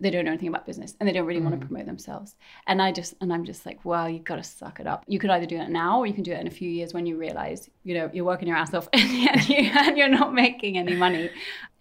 they 0.01 0.09
don't 0.09 0.23
know 0.23 0.31
anything 0.31 0.47
about 0.47 0.65
business 0.65 0.95
and 0.99 1.07
they 1.07 1.13
don't 1.13 1.25
really 1.25 1.41
mm. 1.41 1.45
want 1.45 1.59
to 1.59 1.65
promote 1.65 1.85
themselves. 1.85 2.35
And 2.67 2.81
i 2.81 2.91
just 2.91 3.15
and 3.21 3.33
i'm 3.33 3.43
just 3.43 3.65
like 3.65 3.83
well 3.83 4.09
you've 4.09 4.23
got 4.23 4.37
to 4.37 4.43
suck 4.43 4.79
it 4.79 4.87
up. 4.87 5.03
You 5.07 5.19
could 5.19 5.29
either 5.29 5.45
do 5.45 5.57
it 5.57 5.69
now 5.69 5.99
or 5.99 6.07
you 6.07 6.13
can 6.13 6.23
do 6.23 6.31
it 6.31 6.39
in 6.39 6.47
a 6.47 6.51
few 6.51 6.69
years 6.69 6.93
when 6.93 7.05
you 7.05 7.17
realize 7.17 7.69
you 7.83 7.93
know 7.93 8.09
you're 8.13 8.25
working 8.25 8.47
your 8.47 8.57
ass 8.57 8.73
off 8.73 8.87
and, 8.93 9.49
you, 9.49 9.57
and 9.57 9.97
you're 9.97 10.07
not 10.07 10.33
making 10.33 10.77
any 10.77 10.95
money. 10.95 11.29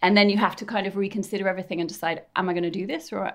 And 0.02 0.16
then 0.16 0.30
you 0.30 0.38
have 0.38 0.54
to 0.56 0.64
kind 0.64 0.86
of 0.86 0.96
reconsider 0.96 1.48
everything 1.48 1.80
and 1.80 1.88
decide 1.88 2.22
am 2.36 2.48
i 2.48 2.52
going 2.52 2.64
to 2.64 2.70
do 2.70 2.86
this 2.86 3.12
or 3.12 3.32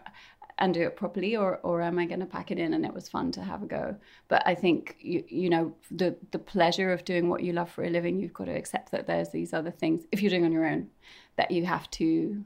and 0.58 0.74
do 0.74 0.82
it 0.82 0.96
properly 0.96 1.36
or 1.36 1.60
or 1.64 1.82
am 1.82 2.00
I 2.00 2.06
going 2.06 2.20
to 2.20 2.26
pack 2.26 2.52
it 2.52 2.60
in 2.60 2.74
and 2.74 2.86
it 2.86 2.94
was 2.94 3.10
fun 3.10 3.32
to 3.34 3.42
have 3.42 3.64
a 3.64 3.66
go? 3.66 3.96
But 4.28 4.44
I 4.46 4.56
think 4.56 4.96
you 5.00 5.24
you 5.28 5.50
know 5.50 5.76
the 5.92 6.16
the 6.32 6.40
pleasure 6.40 6.92
of 6.92 7.06
doing 7.06 7.30
what 7.30 7.44
you 7.44 7.54
love 7.54 7.70
for 7.70 7.84
a 7.84 7.90
living 7.90 8.20
you've 8.20 8.34
got 8.34 8.46
to 8.46 8.56
accept 8.56 8.92
that 8.92 9.08
there's 9.08 9.30
these 9.30 9.54
other 9.54 9.72
things 9.72 10.06
if 10.12 10.22
you're 10.22 10.30
doing 10.30 10.46
on 10.46 10.52
your 10.52 10.66
own 10.66 10.90
that 11.36 11.52
you 11.52 11.66
have 11.66 11.90
to 11.92 12.44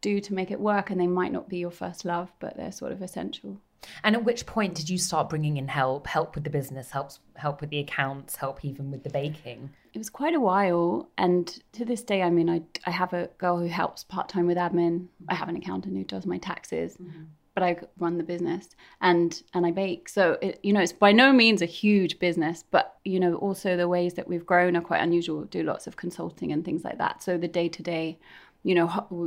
do 0.00 0.20
to 0.20 0.34
make 0.34 0.50
it 0.50 0.60
work 0.60 0.90
and 0.90 1.00
they 1.00 1.06
might 1.06 1.32
not 1.32 1.48
be 1.48 1.58
your 1.58 1.70
first 1.70 2.04
love 2.04 2.32
but 2.38 2.56
they're 2.56 2.72
sort 2.72 2.92
of 2.92 3.02
essential. 3.02 3.60
And 4.02 4.16
at 4.16 4.24
which 4.24 4.44
point 4.44 4.74
did 4.74 4.90
you 4.90 4.98
start 4.98 5.30
bringing 5.30 5.56
in 5.56 5.68
help 5.68 6.06
help 6.06 6.34
with 6.34 6.44
the 6.44 6.50
business 6.50 6.90
help 6.90 7.12
help 7.36 7.60
with 7.60 7.70
the 7.70 7.78
accounts 7.80 8.36
help 8.36 8.64
even 8.64 8.90
with 8.90 9.02
the 9.02 9.10
baking? 9.10 9.70
It 9.94 9.98
was 9.98 10.10
quite 10.10 10.34
a 10.34 10.40
while 10.40 11.08
and 11.18 11.46
to 11.72 11.84
this 11.84 12.02
day 12.02 12.22
i 12.22 12.30
mean 12.30 12.48
i, 12.48 12.62
I 12.86 12.90
have 12.90 13.12
a 13.12 13.30
girl 13.38 13.58
who 13.58 13.66
helps 13.66 14.04
part-time 14.04 14.46
with 14.46 14.56
admin. 14.56 15.08
I 15.28 15.34
have 15.34 15.48
an 15.48 15.56
accountant 15.56 15.96
who 15.96 16.04
does 16.04 16.26
my 16.26 16.38
taxes. 16.38 16.96
Mm-hmm 16.96 17.24
but 17.58 17.66
I 17.66 17.76
run 17.98 18.18
the 18.18 18.24
business 18.24 18.68
and 19.00 19.42
and 19.52 19.66
I 19.66 19.72
bake. 19.72 20.08
So 20.08 20.38
it, 20.40 20.60
you 20.62 20.72
know, 20.72 20.80
it's 20.80 20.92
by 20.92 21.10
no 21.10 21.32
means 21.32 21.60
a 21.60 21.66
huge 21.66 22.20
business, 22.20 22.64
but 22.70 22.96
you 23.04 23.18
know, 23.18 23.34
also 23.34 23.76
the 23.76 23.88
ways 23.88 24.14
that 24.14 24.28
we've 24.28 24.46
grown 24.46 24.76
are 24.76 24.80
quite 24.80 25.02
unusual. 25.02 25.44
do 25.44 25.64
lots 25.64 25.88
of 25.88 25.96
consulting 25.96 26.52
and 26.52 26.64
things 26.64 26.84
like 26.84 26.98
that. 26.98 27.20
So 27.20 27.36
the 27.36 27.48
day 27.48 27.68
to 27.68 27.82
day, 27.82 28.20
you 28.62 28.76
know, 28.76 28.86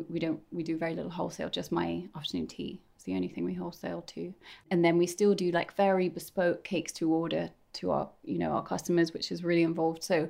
we 0.09 0.19
don't 0.19 0.39
we 0.51 0.63
do 0.63 0.77
very 0.77 0.95
little 0.95 1.11
wholesale. 1.11 1.49
Just 1.49 1.73
my 1.73 2.05
afternoon 2.15 2.47
tea 2.47 2.79
is 2.97 3.03
the 3.03 3.15
only 3.15 3.27
thing 3.27 3.43
we 3.43 3.53
wholesale 3.53 4.01
to, 4.13 4.33
and 4.69 4.85
then 4.85 4.97
we 4.97 5.07
still 5.07 5.35
do 5.35 5.51
like 5.51 5.75
very 5.75 6.07
bespoke 6.07 6.63
cakes 6.63 6.93
to 6.93 7.11
order 7.11 7.49
to 7.73 7.91
our 7.91 8.09
you 8.23 8.37
know 8.37 8.51
our 8.51 8.63
customers, 8.63 9.11
which 9.11 9.29
is 9.33 9.43
really 9.43 9.63
involved. 9.63 10.03
So 10.03 10.29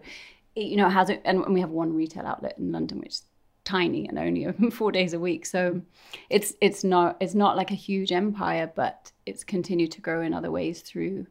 you 0.56 0.76
know, 0.76 0.90
has 0.90 1.10
it, 1.10 1.22
and 1.24 1.54
we 1.54 1.62
have 1.62 1.70
one 1.70 1.94
retail 1.94 2.26
outlet 2.26 2.58
in 2.58 2.72
London, 2.72 3.00
which 3.00 3.18
tiny 3.64 4.08
and 4.08 4.18
only 4.18 4.46
open 4.46 4.72
four 4.80 4.92
days 4.92 5.14
a 5.14 5.20
week. 5.20 5.46
So 5.46 5.82
it's 6.30 6.54
it's 6.62 6.84
not 6.84 7.18
it's 7.20 7.36
not 7.36 7.58
like 7.58 7.72
a 7.72 7.76
huge 7.76 8.12
empire, 8.12 8.72
but 8.74 9.12
it's 9.26 9.44
continued 9.44 9.92
to 9.92 10.02
grow 10.02 10.22
in 10.22 10.34
other 10.34 10.52
ways 10.52 10.82
through, 10.82 11.28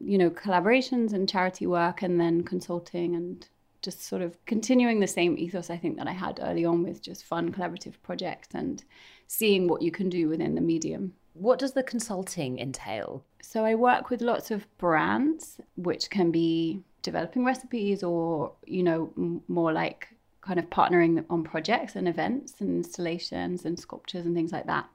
you 0.00 0.18
know, 0.18 0.30
collaborations 0.30 1.12
and 1.12 1.28
charity 1.28 1.66
work, 1.66 2.02
and 2.02 2.20
then 2.20 2.42
consulting 2.42 3.14
and 3.14 3.48
just 3.82 4.02
sort 4.02 4.20
of 4.20 4.36
continuing 4.44 5.00
the 5.00 5.06
same 5.06 5.38
ethos 5.38 5.70
I 5.70 5.76
think 5.78 5.96
that 5.96 6.06
I 6.06 6.12
had 6.12 6.38
early 6.42 6.64
on 6.64 6.82
with 6.82 7.00
just 7.00 7.24
fun 7.24 7.50
collaborative 7.50 7.94
projects 8.02 8.48
and 8.52 8.84
seeing 9.26 9.68
what 9.68 9.80
you 9.80 9.90
can 9.90 10.10
do 10.10 10.28
within 10.28 10.54
the 10.54 10.60
medium. 10.60 11.14
What 11.32 11.58
does 11.58 11.72
the 11.72 11.82
consulting 11.82 12.58
entail? 12.58 13.24
So 13.40 13.64
I 13.64 13.74
work 13.74 14.10
with 14.10 14.20
lots 14.20 14.50
of 14.50 14.66
brands, 14.76 15.60
which 15.76 16.10
can 16.10 16.30
be 16.30 16.82
developing 17.02 17.44
recipes 17.44 18.02
or 18.02 18.52
you 18.66 18.82
know 18.82 19.12
m- 19.16 19.42
more 19.48 19.72
like 19.72 20.08
kind 20.40 20.58
of 20.58 20.70
partnering 20.70 21.24
on 21.28 21.44
projects 21.44 21.96
and 21.96 22.08
events 22.08 22.54
and 22.60 22.70
installations 22.70 23.64
and 23.64 23.78
sculptures 23.78 24.26
and 24.26 24.34
things 24.34 24.52
like 24.52 24.66
that. 24.66 24.88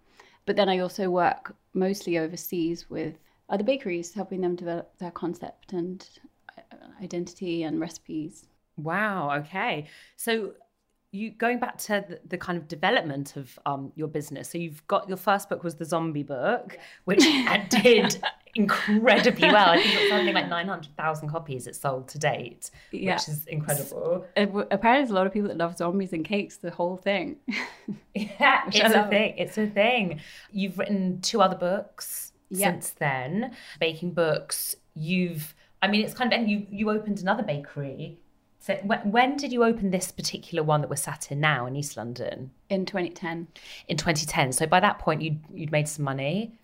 But 0.45 0.55
then 0.55 0.69
I 0.69 0.79
also 0.79 1.09
work 1.09 1.55
mostly 1.73 2.17
overseas 2.17 2.89
with 2.89 3.15
other 3.49 3.63
bakeries, 3.63 4.13
helping 4.13 4.41
them 4.41 4.55
develop 4.55 4.97
their 4.97 5.11
concept 5.11 5.73
and 5.73 6.07
uh, 6.57 6.75
identity 7.01 7.63
and 7.63 7.79
recipes. 7.79 8.45
Wow. 8.77 9.31
Okay. 9.39 9.87
So 10.15 10.53
you 11.11 11.31
going 11.31 11.59
back 11.59 11.77
to 11.77 12.05
the, 12.07 12.19
the 12.27 12.37
kind 12.37 12.57
of 12.57 12.67
development 12.67 13.35
of 13.37 13.57
um, 13.65 13.91
your 13.95 14.07
business. 14.07 14.49
So 14.49 14.57
you've 14.57 14.85
got 14.87 15.07
your 15.07 15.17
first 15.17 15.49
book 15.49 15.63
was 15.63 15.75
the 15.75 15.85
zombie 15.85 16.23
book, 16.23 16.77
which 17.05 17.23
I 17.23 17.65
did 17.69 18.21
incredibly 18.55 19.51
well. 19.51 19.69
I 19.69 19.81
think 19.81 19.95
it's 19.95 20.09
something 20.09 20.33
like 20.33 20.49
nine 20.49 20.67
hundred 20.67 20.95
thousand 20.95 21.29
copies 21.29 21.67
it 21.67 21.75
sold 21.75 22.07
to 22.09 22.19
date, 22.19 22.71
yeah. 22.91 23.13
which 23.13 23.27
is 23.27 23.45
incredible. 23.47 24.25
apparently, 24.35 24.79
there's 24.81 25.09
a 25.09 25.13
lot 25.13 25.27
of 25.27 25.33
people 25.33 25.49
that 25.49 25.57
love 25.57 25.77
zombies 25.77 26.13
and 26.13 26.25
cakes. 26.25 26.57
The 26.57 26.71
whole 26.71 26.97
thing. 26.97 27.37
yeah, 28.15 28.63
it's 28.67 28.95
a 28.95 29.07
thing. 29.07 29.33
It's 29.37 29.57
a 29.57 29.67
thing. 29.67 30.21
You've 30.51 30.77
written 30.79 31.21
two 31.21 31.41
other 31.41 31.55
books 31.55 32.31
yeah. 32.49 32.71
since 32.71 32.91
then, 32.91 33.55
baking 33.79 34.11
books. 34.11 34.75
You've, 34.95 35.53
I 35.81 35.87
mean, 35.87 36.05
it's 36.05 36.13
kind 36.13 36.31
of, 36.31 36.39
and 36.39 36.49
you 36.49 36.65
you 36.69 36.89
opened 36.89 37.19
another 37.19 37.43
bakery 37.43 38.19
so 38.65 38.73
when, 38.81 39.11
when 39.11 39.37
did 39.37 39.53
you 39.53 39.63
open 39.63 39.91
this 39.91 40.11
particular 40.11 40.63
one 40.63 40.81
that 40.81 40.89
we're 40.89 40.95
sat 40.95 41.31
in 41.31 41.39
now 41.39 41.67
in 41.67 41.75
East 41.75 41.97
London? 41.97 42.49
In 42.67 42.87
2010. 42.87 43.47
In 43.87 43.95
2010. 43.95 44.53
So 44.53 44.65
by 44.65 44.79
that 44.79 44.97
point, 44.97 45.21
you'd, 45.21 45.39
you'd 45.53 45.71
made 45.71 45.87
some 45.87 46.03
money. 46.03 46.57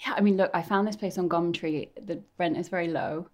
Yeah, 0.00 0.14
I 0.16 0.20
mean, 0.20 0.36
look, 0.36 0.50
I 0.54 0.62
found 0.62 0.86
this 0.86 0.96
place 0.96 1.18
on 1.18 1.28
Gumtree. 1.28 1.88
The 2.06 2.22
rent 2.38 2.56
is 2.56 2.68
very 2.68 2.88
low. 2.88 3.28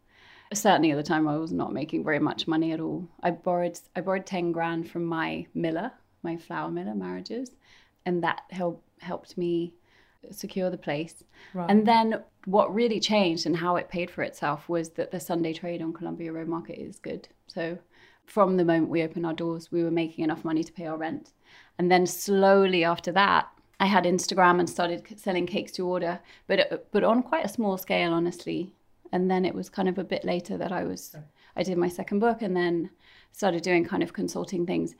Certainly 0.52 0.92
at 0.92 0.96
the 0.96 1.02
time, 1.02 1.26
I 1.26 1.36
was 1.36 1.52
not 1.52 1.72
making 1.72 2.04
very 2.04 2.18
much 2.18 2.46
money 2.46 2.72
at 2.72 2.80
all. 2.80 3.08
I 3.22 3.30
borrowed 3.32 3.78
I 3.96 4.00
borrowed 4.00 4.26
ten 4.26 4.52
grand 4.52 4.90
from 4.90 5.04
my 5.04 5.46
miller, 5.54 5.92
my 6.22 6.36
flour 6.36 6.70
miller, 6.70 6.94
Marriage's, 6.94 7.50
and 8.04 8.22
that 8.22 8.42
helped 8.50 8.84
helped 9.00 9.36
me 9.36 9.74
secure 10.30 10.70
the 10.70 10.78
place. 10.78 11.24
Right. 11.54 11.70
And 11.70 11.86
then 11.86 12.22
what 12.46 12.74
really 12.74 13.00
changed 13.00 13.46
and 13.46 13.56
how 13.56 13.76
it 13.76 13.88
paid 13.88 14.10
for 14.10 14.22
itself 14.22 14.68
was 14.68 14.90
that 14.90 15.10
the 15.10 15.20
Sunday 15.20 15.52
trade 15.52 15.82
on 15.82 15.92
Columbia 15.92 16.32
Road 16.32 16.48
Market 16.48 16.80
is 16.80 16.98
good. 16.98 17.28
So 17.48 17.78
from 18.24 18.56
the 18.56 18.64
moment 18.64 18.88
we 18.88 19.02
opened 19.02 19.26
our 19.26 19.34
doors, 19.34 19.70
we 19.70 19.82
were 19.82 19.90
making 19.90 20.24
enough 20.24 20.44
money 20.44 20.64
to 20.64 20.72
pay 20.72 20.86
our 20.86 20.96
rent. 20.96 21.32
And 21.78 21.90
then 21.90 22.06
slowly 22.06 22.84
after 22.84 23.12
that, 23.12 23.48
I 23.78 23.86
had 23.86 24.04
Instagram 24.04 24.58
and 24.58 24.68
started 24.68 25.18
selling 25.18 25.46
cakes 25.46 25.72
to 25.72 25.86
order, 25.86 26.20
but 26.46 26.72
uh, 26.72 26.78
but 26.92 27.04
on 27.04 27.22
quite 27.22 27.44
a 27.44 27.48
small 27.48 27.76
scale, 27.76 28.12
honestly. 28.12 28.72
And 29.12 29.30
then 29.30 29.44
it 29.44 29.54
was 29.54 29.68
kind 29.70 29.88
of 29.88 29.98
a 29.98 30.04
bit 30.04 30.24
later 30.24 30.56
that 30.56 30.72
I 30.72 30.84
was 30.84 31.14
I 31.54 31.62
did 31.62 31.78
my 31.78 31.88
second 31.88 32.18
book 32.20 32.42
and 32.42 32.56
then 32.56 32.90
started 33.32 33.62
doing 33.62 33.84
kind 33.84 34.02
of 34.02 34.12
consulting 34.12 34.66
things. 34.66 34.94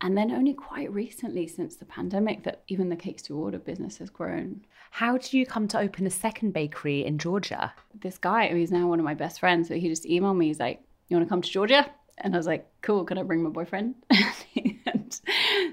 And 0.00 0.18
then 0.18 0.32
only 0.32 0.52
quite 0.52 0.92
recently, 0.92 1.46
since 1.46 1.76
the 1.76 1.84
pandemic, 1.84 2.42
that 2.42 2.62
even 2.66 2.88
the 2.88 2.96
cakes 2.96 3.22
to 3.24 3.36
order 3.36 3.58
business 3.58 3.98
has 3.98 4.10
grown. 4.10 4.62
How 4.90 5.16
did 5.16 5.32
you 5.32 5.46
come 5.46 5.68
to 5.68 5.78
open 5.78 6.06
a 6.06 6.10
second 6.10 6.52
bakery 6.52 7.04
in 7.04 7.18
Georgia? 7.18 7.72
This 8.00 8.18
guy, 8.18 8.48
who's 8.48 8.72
now 8.72 8.88
one 8.88 8.98
of 8.98 9.04
my 9.04 9.14
best 9.14 9.38
friends, 9.38 9.68
so 9.68 9.74
he 9.74 9.88
just 9.88 10.04
emailed 10.04 10.36
me. 10.36 10.48
He's 10.48 10.58
like, 10.58 10.82
"You 11.08 11.16
want 11.16 11.28
to 11.28 11.30
come 11.30 11.42
to 11.42 11.50
Georgia?" 11.50 11.88
And 12.18 12.34
I 12.34 12.36
was 12.36 12.46
like, 12.46 12.66
cool, 12.82 13.04
can 13.04 13.18
I 13.18 13.22
bring 13.22 13.42
my 13.42 13.50
boyfriend? 13.50 13.94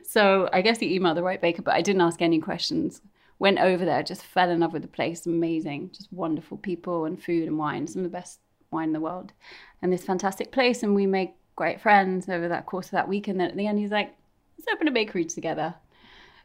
so 0.04 0.50
I 0.52 0.62
guess 0.62 0.80
he 0.80 1.00
emailed 1.00 1.16
the 1.16 1.24
right 1.24 1.42
baker, 1.42 1.62
but 1.62 1.76
I 1.76 1.82
didn't 1.82 2.02
ask 2.02 2.22
any 2.22 2.40
questions. 2.40 3.02
Went 3.40 3.60
over 3.60 3.86
there, 3.86 4.04
just 4.04 4.24
fell 4.24 4.50
in 4.50 4.60
love 4.60 4.74
with 4.74 4.82
the 4.82 4.88
place. 4.88 5.26
Amazing, 5.26 5.92
just 5.96 6.12
wonderful 6.12 6.58
people 6.58 7.06
and 7.06 7.22
food 7.22 7.48
and 7.48 7.58
wine, 7.58 7.88
some 7.88 8.04
of 8.04 8.12
the 8.12 8.18
best 8.18 8.40
wine 8.72 8.90
in 8.90 8.94
the 8.94 9.00
world. 9.00 9.32
And 9.82 9.94
this 9.94 10.04
fantastic 10.04 10.52
place. 10.52 10.84
And 10.84 10.94
we 10.94 11.06
made 11.06 11.32
great 11.56 11.80
friends 11.80 12.28
over 12.28 12.48
that 12.50 12.66
course 12.66 12.88
of 12.88 12.92
that 12.92 13.08
week. 13.08 13.28
And 13.28 13.40
then 13.40 13.50
at 13.50 13.58
the 13.58 13.68
end, 13.68 13.80
he's 13.80 13.92
like, 13.92 14.14
let's 14.58 14.68
open 14.74 14.88
a 14.88 14.92
bakery 14.92 15.26
together. 15.26 15.76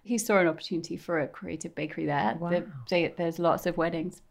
He 0.03 0.19
saw 0.19 0.39
an 0.39 0.47
opportunity 0.47 0.97
for 0.97 1.21
a 1.21 1.27
creative 1.27 1.75
bakery 1.75 2.07
there. 2.07 2.37
Wow. 2.39 2.63
there's 2.91 3.39
lots 3.39 3.67
of 3.67 3.77
weddings. 3.77 4.23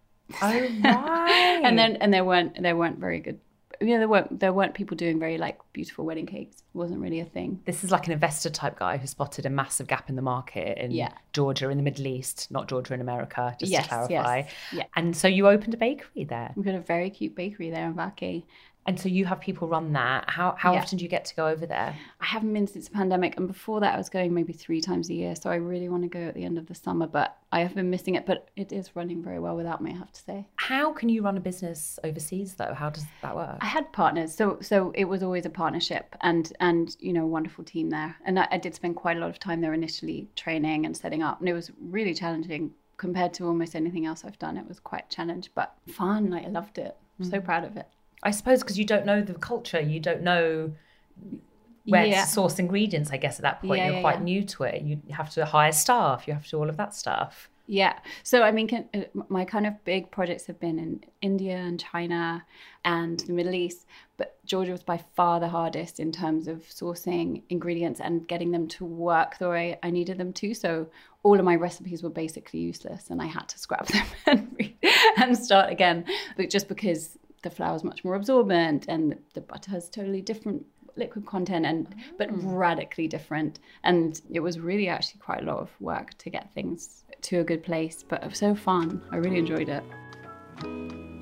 Oh 0.42 0.48
right. 0.84 1.62
and 1.64 1.78
then 1.78 1.98
and 1.98 2.14
there 2.14 2.24
weren't 2.24 2.62
there 2.62 2.78
weren't 2.78 2.98
very 2.98 3.20
good 3.20 3.40
you 3.84 3.94
know, 3.94 4.00
there 4.00 4.08
weren't 4.08 4.40
there 4.40 4.54
weren't 4.54 4.74
people 4.74 4.96
doing 4.98 5.20
very 5.20 5.38
like 5.38 5.60
beautiful 5.74 6.06
wedding 6.06 6.26
cakes. 6.26 6.58
It 6.58 6.78
wasn't 6.78 7.02
really 7.02 7.20
a 7.20 7.26
thing. 7.26 7.62
This 7.66 7.84
is 7.84 7.92
like 7.92 8.08
an 8.08 8.14
investor 8.14 8.50
type 8.50 8.80
guy 8.80 8.98
who 8.98 9.08
spotted 9.08 9.46
a 9.46 9.50
massive 9.50 9.88
gap 9.88 10.10
in 10.10 10.16
the 10.16 10.22
market 10.22 10.78
in 10.78 10.92
yeah. 10.92 11.14
Georgia 11.34 11.70
in 11.70 11.78
the 11.78 11.84
Middle 11.84 12.08
East, 12.08 12.50
not 12.50 12.68
Georgia 12.68 12.94
in 12.94 13.02
America, 13.02 13.56
just 13.60 13.72
yes, 13.72 13.84
to 13.84 13.90
clarify. 13.90 14.38
Yes. 14.38 14.52
Yeah. 14.72 14.84
And 14.96 15.16
so 15.16 15.28
you 15.28 15.48
opened 15.48 15.74
a 15.74 15.78
bakery 15.78 16.24
there. 16.24 16.54
We've 16.56 16.66
got 16.66 16.76
a 16.76 16.80
very 16.80 17.10
cute 17.10 17.36
bakery 17.36 17.70
there 17.70 17.88
in 17.88 17.94
Vake. 17.94 18.46
And 18.86 19.00
so 19.00 19.08
you 19.08 19.26
have 19.26 19.40
people 19.40 19.68
run 19.68 19.94
that. 19.94 20.30
How 20.30 20.56
how 20.58 20.74
yeah. 20.74 20.80
often 20.80 20.98
do 20.98 21.04
you 21.04 21.10
get 21.10 21.26
to 21.26 21.36
go 21.36 21.48
over 21.48 21.66
there? 21.66 21.96
I 22.20 22.26
haven't 22.26 22.54
been 22.54 22.68
since 22.68 22.88
the 22.88 22.94
pandemic, 22.94 23.38
and 23.38 23.48
before 23.48 23.80
that, 23.80 23.94
I 23.94 23.98
was 23.98 24.10
going 24.10 24.34
maybe 24.34 24.52
three 24.52 24.82
times 24.82 25.10
a 25.10 25.14
year. 25.14 25.36
So 25.36 25.50
I 25.50 25.56
really 25.56 25.88
want 25.88 26.04
to 26.04 26.10
go 26.10 26.20
at 26.20 26.36
the 26.36 26.44
end 26.44 26.58
of 26.58 26.68
the 26.68 26.76
summer, 26.76 27.08
but 27.08 27.38
I 27.52 27.62
have 27.62 27.76
been 27.76 27.90
missing 27.90 28.16
it. 28.16 28.26
But 28.26 28.50
it 28.56 28.74
is 28.74 28.96
running 28.96 29.24
very 29.24 29.40
well 29.40 29.56
without 29.56 29.82
me, 29.82 29.92
I 29.92 29.98
have 29.98 30.12
to 30.12 30.22
say. 30.22 30.48
How 30.56 30.92
can 30.92 31.10
you 31.10 31.22
run 31.22 31.38
a 31.38 31.40
business 31.40 31.98
overseas, 32.04 32.56
though? 32.56 32.74
How 32.74 32.90
does 32.90 33.06
that 33.22 33.36
work? 33.36 33.58
I 33.62 33.68
had 33.68 33.92
partners, 33.94 34.36
so 34.36 34.58
so 34.62 34.92
it 34.96 35.06
was 35.06 35.24
always 35.24 35.46
a 35.46 35.50
partnership, 35.50 36.16
and 36.22 36.52
and 36.60 36.96
you 37.00 37.14
know, 37.14 37.24
a 37.24 37.28
wonderful 37.28 37.64
team 37.64 37.90
there. 37.90 38.16
And 38.26 38.38
I, 38.40 38.48
I 38.52 38.58
did 38.58 38.76
spend 38.76 38.96
quite 38.98 39.18
a 39.18 39.20
lot 39.20 39.30
of 39.30 39.40
time 39.40 39.62
there 39.62 39.74
initially, 39.74 40.28
training 40.36 40.86
and 40.86 40.96
setting 40.96 41.24
up, 41.24 41.40
and 41.40 41.48
it 41.48 41.54
was 41.54 41.72
really 41.80 42.14
challenging 42.14 42.72
compared 42.98 43.34
to 43.34 43.46
almost 43.46 43.76
anything 43.76 44.06
else 44.06 44.24
I've 44.26 44.40
done. 44.40 44.58
It 44.58 44.68
was 44.68 44.80
quite 44.80 45.06
a 45.06 45.16
challenge, 45.16 45.52
but 45.56 45.74
fun. 45.88 46.30
Like 46.30 46.46
I 46.46 46.50
loved 46.50 46.78
it. 46.78 46.96
I'm 47.20 47.26
mm. 47.26 47.32
so 47.32 47.40
proud 47.40 47.64
of 47.64 47.78
it. 47.78 47.88
I 48.24 48.32
suppose 48.32 48.62
because 48.62 48.80
you 48.80 48.86
don't 48.86 49.06
know 49.06 49.22
the 49.22 49.34
culture, 49.34 49.80
you 49.80 50.00
don't 50.00 50.22
know 50.22 50.72
where 51.86 52.06
yeah. 52.06 52.26
to 52.26 52.28
source 52.30 52.60
ingredients. 52.60 53.12
I 53.12 53.18
guess 53.18 53.38
at 53.38 53.44
that 53.44 53.62
point 53.62 53.80
yeah, 53.80 53.88
you're 53.88 53.96
yeah, 53.96 54.02
quite 54.02 54.22
new 54.22 54.44
to 54.44 54.64
it. 54.64 54.82
You 54.82 55.02
have 55.12 55.30
to 55.32 55.46
hire 55.46 55.72
staff. 55.72 56.28
You 56.28 56.34
have 56.34 56.46
to 56.46 56.52
do 56.52 56.58
all 56.58 56.70
of 56.70 56.78
that 56.78 56.96
stuff. 56.96 57.50
Yeah. 57.68 57.98
So 58.24 58.44
I 58.44 58.52
mean, 58.52 58.68
can, 58.68 58.90
uh, 58.94 59.22
my 59.30 59.46
kind 59.46 59.66
of 59.66 59.84
big 59.86 60.12
projects 60.12 60.46
have 60.48 60.60
been 60.60 60.80
in 60.80 61.04
India 61.22 61.56
and 61.56 61.80
China 61.80 62.46
and 62.84 63.20
the 63.22 63.32
Middle 63.32 63.54
East, 63.54 63.86
but 64.18 64.38
Georgia 64.46 64.72
was 64.72 64.84
by 64.84 64.98
far 65.16 65.40
the 65.40 65.48
hardest 65.48 66.00
in 66.00 66.12
terms 66.12 66.48
of 66.48 66.64
sourcing 66.64 67.42
ingredients 67.50 68.02
and 68.02 68.28
getting 68.28 68.52
them 68.52 68.68
to 68.68 68.84
work 68.84 69.38
the 69.38 69.48
way 69.48 69.80
I 69.82 69.92
needed 69.92 70.18
them 70.18 70.34
to. 70.34 70.54
So 70.54 70.88
all 71.24 71.40
of 71.40 71.46
my 71.46 71.56
recipes 71.56 72.04
were 72.04 72.10
basically 72.10 72.60
useless, 72.60 73.10
and 73.10 73.22
I 73.22 73.28
had 73.28 73.48
to 73.50 73.60
scrap 73.60 73.88
them 73.88 74.06
and, 74.26 74.56
re- 74.60 74.78
and 75.18 75.38
start 75.38 75.72
again. 75.72 76.06
But 76.36 76.50
just 76.50 76.68
because 76.68 77.18
the 77.44 77.50
flour 77.50 77.76
is 77.76 77.84
much 77.84 78.04
more 78.04 78.16
absorbent 78.16 78.86
and 78.88 79.18
the 79.34 79.42
butter 79.42 79.72
has 79.72 79.90
totally 79.90 80.22
different 80.22 80.66
liquid 80.96 81.26
content 81.26 81.66
and 81.66 81.88
oh. 81.90 82.04
but 82.18 82.30
radically 82.44 83.08
different 83.08 83.60
and 83.84 84.22
it 84.32 84.40
was 84.40 84.60
really 84.60 84.88
actually 84.88 85.20
quite 85.20 85.42
a 85.42 85.46
lot 85.46 85.58
of 85.58 85.70
work 85.80 86.16
to 86.18 86.30
get 86.30 86.54
things 86.54 87.04
to 87.22 87.40
a 87.40 87.44
good 87.44 87.64
place 87.64 88.04
but 88.08 88.22
it 88.24 88.30
was 88.30 88.38
so 88.38 88.54
fun 88.54 89.02
i 89.12 89.18
really 89.18 89.40
enjoyed 89.40 89.70
it 89.70 89.84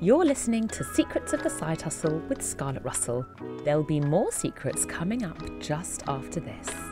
you're 0.02 0.24
listening 0.24 0.66
to 0.66 0.82
Secrets 0.82 1.32
of 1.32 1.44
the 1.44 1.48
Side 1.48 1.80
Hustle 1.80 2.18
with 2.28 2.42
Scarlett 2.42 2.84
Russell. 2.84 3.24
There'll 3.64 3.84
be 3.84 4.00
more 4.00 4.32
secrets 4.32 4.84
coming 4.84 5.22
up 5.22 5.38
just 5.60 6.02
after 6.08 6.40
this. 6.40 6.91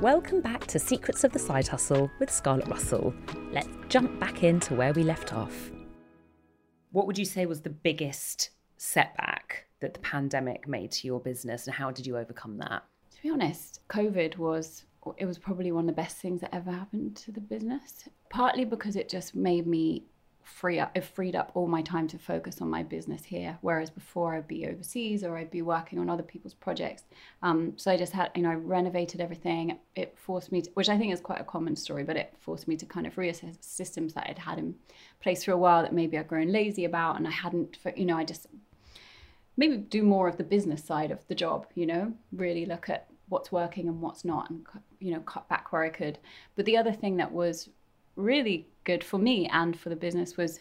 Welcome 0.00 0.40
back 0.40 0.66
to 0.68 0.78
Secrets 0.78 1.24
of 1.24 1.32
the 1.32 1.38
Side 1.38 1.68
Hustle 1.68 2.10
with 2.18 2.30
Scarlett 2.30 2.68
Russell. 2.68 3.12
Let's 3.52 3.68
jump 3.90 4.18
back 4.18 4.42
into 4.42 4.74
where 4.74 4.94
we 4.94 5.02
left 5.02 5.34
off. 5.34 5.70
What 6.90 7.06
would 7.06 7.18
you 7.18 7.26
say 7.26 7.44
was 7.44 7.60
the 7.60 7.68
biggest 7.68 8.48
setback 8.78 9.66
that 9.80 9.92
the 9.92 10.00
pandemic 10.00 10.66
made 10.66 10.90
to 10.92 11.06
your 11.06 11.20
business 11.20 11.66
and 11.66 11.74
how 11.74 11.90
did 11.90 12.06
you 12.06 12.16
overcome 12.16 12.56
that? 12.56 12.82
To 13.14 13.22
be 13.22 13.28
honest, 13.28 13.80
COVID 13.90 14.38
was 14.38 14.86
it 15.18 15.26
was 15.26 15.36
probably 15.38 15.70
one 15.70 15.84
of 15.84 15.94
the 15.94 16.00
best 16.00 16.16
things 16.16 16.40
that 16.40 16.54
ever 16.54 16.70
happened 16.70 17.14
to 17.16 17.32
the 17.32 17.40
business. 17.40 18.08
Partly 18.30 18.64
because 18.64 18.96
it 18.96 19.10
just 19.10 19.34
made 19.34 19.66
me 19.66 20.06
free 20.50 20.78
up 20.78 20.90
it 20.94 21.04
freed 21.04 21.36
up 21.36 21.50
all 21.54 21.66
my 21.66 21.80
time 21.82 22.06
to 22.08 22.18
focus 22.18 22.60
on 22.60 22.68
my 22.68 22.82
business 22.82 23.24
here 23.24 23.58
whereas 23.60 23.88
before 23.88 24.34
i'd 24.34 24.48
be 24.48 24.66
overseas 24.66 25.22
or 25.22 25.36
i'd 25.36 25.50
be 25.50 25.62
working 25.62 25.98
on 25.98 26.10
other 26.10 26.22
people's 26.22 26.54
projects. 26.54 27.04
Um, 27.42 27.74
so 27.76 27.90
i 27.90 27.96
just 27.96 28.12
had 28.12 28.30
you 28.34 28.42
know 28.42 28.50
I 28.50 28.54
renovated 28.54 29.20
everything. 29.20 29.78
It 29.94 30.16
forced 30.18 30.52
me 30.52 30.62
to, 30.62 30.70
which 30.74 30.88
i 30.88 30.98
think 30.98 31.12
is 31.12 31.20
quite 31.20 31.40
a 31.40 31.44
common 31.44 31.76
story 31.76 32.04
but 32.04 32.16
it 32.16 32.34
forced 32.38 32.68
me 32.68 32.76
to 32.76 32.86
kind 32.86 33.06
of 33.06 33.14
reassess 33.16 33.56
systems 33.60 34.14
that 34.14 34.26
i'd 34.28 34.38
had 34.38 34.58
in 34.58 34.74
place 35.20 35.44
for 35.44 35.52
a 35.52 35.56
while 35.56 35.82
that 35.82 35.92
maybe 35.92 36.18
i'd 36.18 36.28
grown 36.28 36.52
lazy 36.52 36.84
about 36.84 37.16
and 37.16 37.26
i 37.26 37.30
hadn't 37.30 37.76
for, 37.76 37.92
you 37.96 38.04
know 38.04 38.16
i 38.16 38.24
just 38.24 38.46
maybe 39.56 39.76
do 39.76 40.02
more 40.02 40.28
of 40.28 40.36
the 40.36 40.44
business 40.44 40.84
side 40.84 41.10
of 41.10 41.26
the 41.28 41.34
job 41.34 41.66
you 41.74 41.86
know 41.86 42.12
really 42.32 42.66
look 42.66 42.88
at 42.88 43.10
what's 43.30 43.50
working 43.50 43.88
and 43.88 44.00
what's 44.00 44.24
not 44.24 44.50
and 44.50 44.66
you 44.98 45.12
know 45.12 45.20
cut 45.20 45.48
back 45.48 45.72
where 45.72 45.82
i 45.82 45.88
could. 45.88 46.18
But 46.56 46.66
the 46.66 46.76
other 46.76 46.92
thing 46.92 47.16
that 47.16 47.32
was 47.32 47.70
really 48.16 48.66
good 48.84 49.04
for 49.04 49.18
me 49.18 49.48
and 49.52 49.78
for 49.78 49.88
the 49.88 49.96
business 49.96 50.36
was 50.36 50.60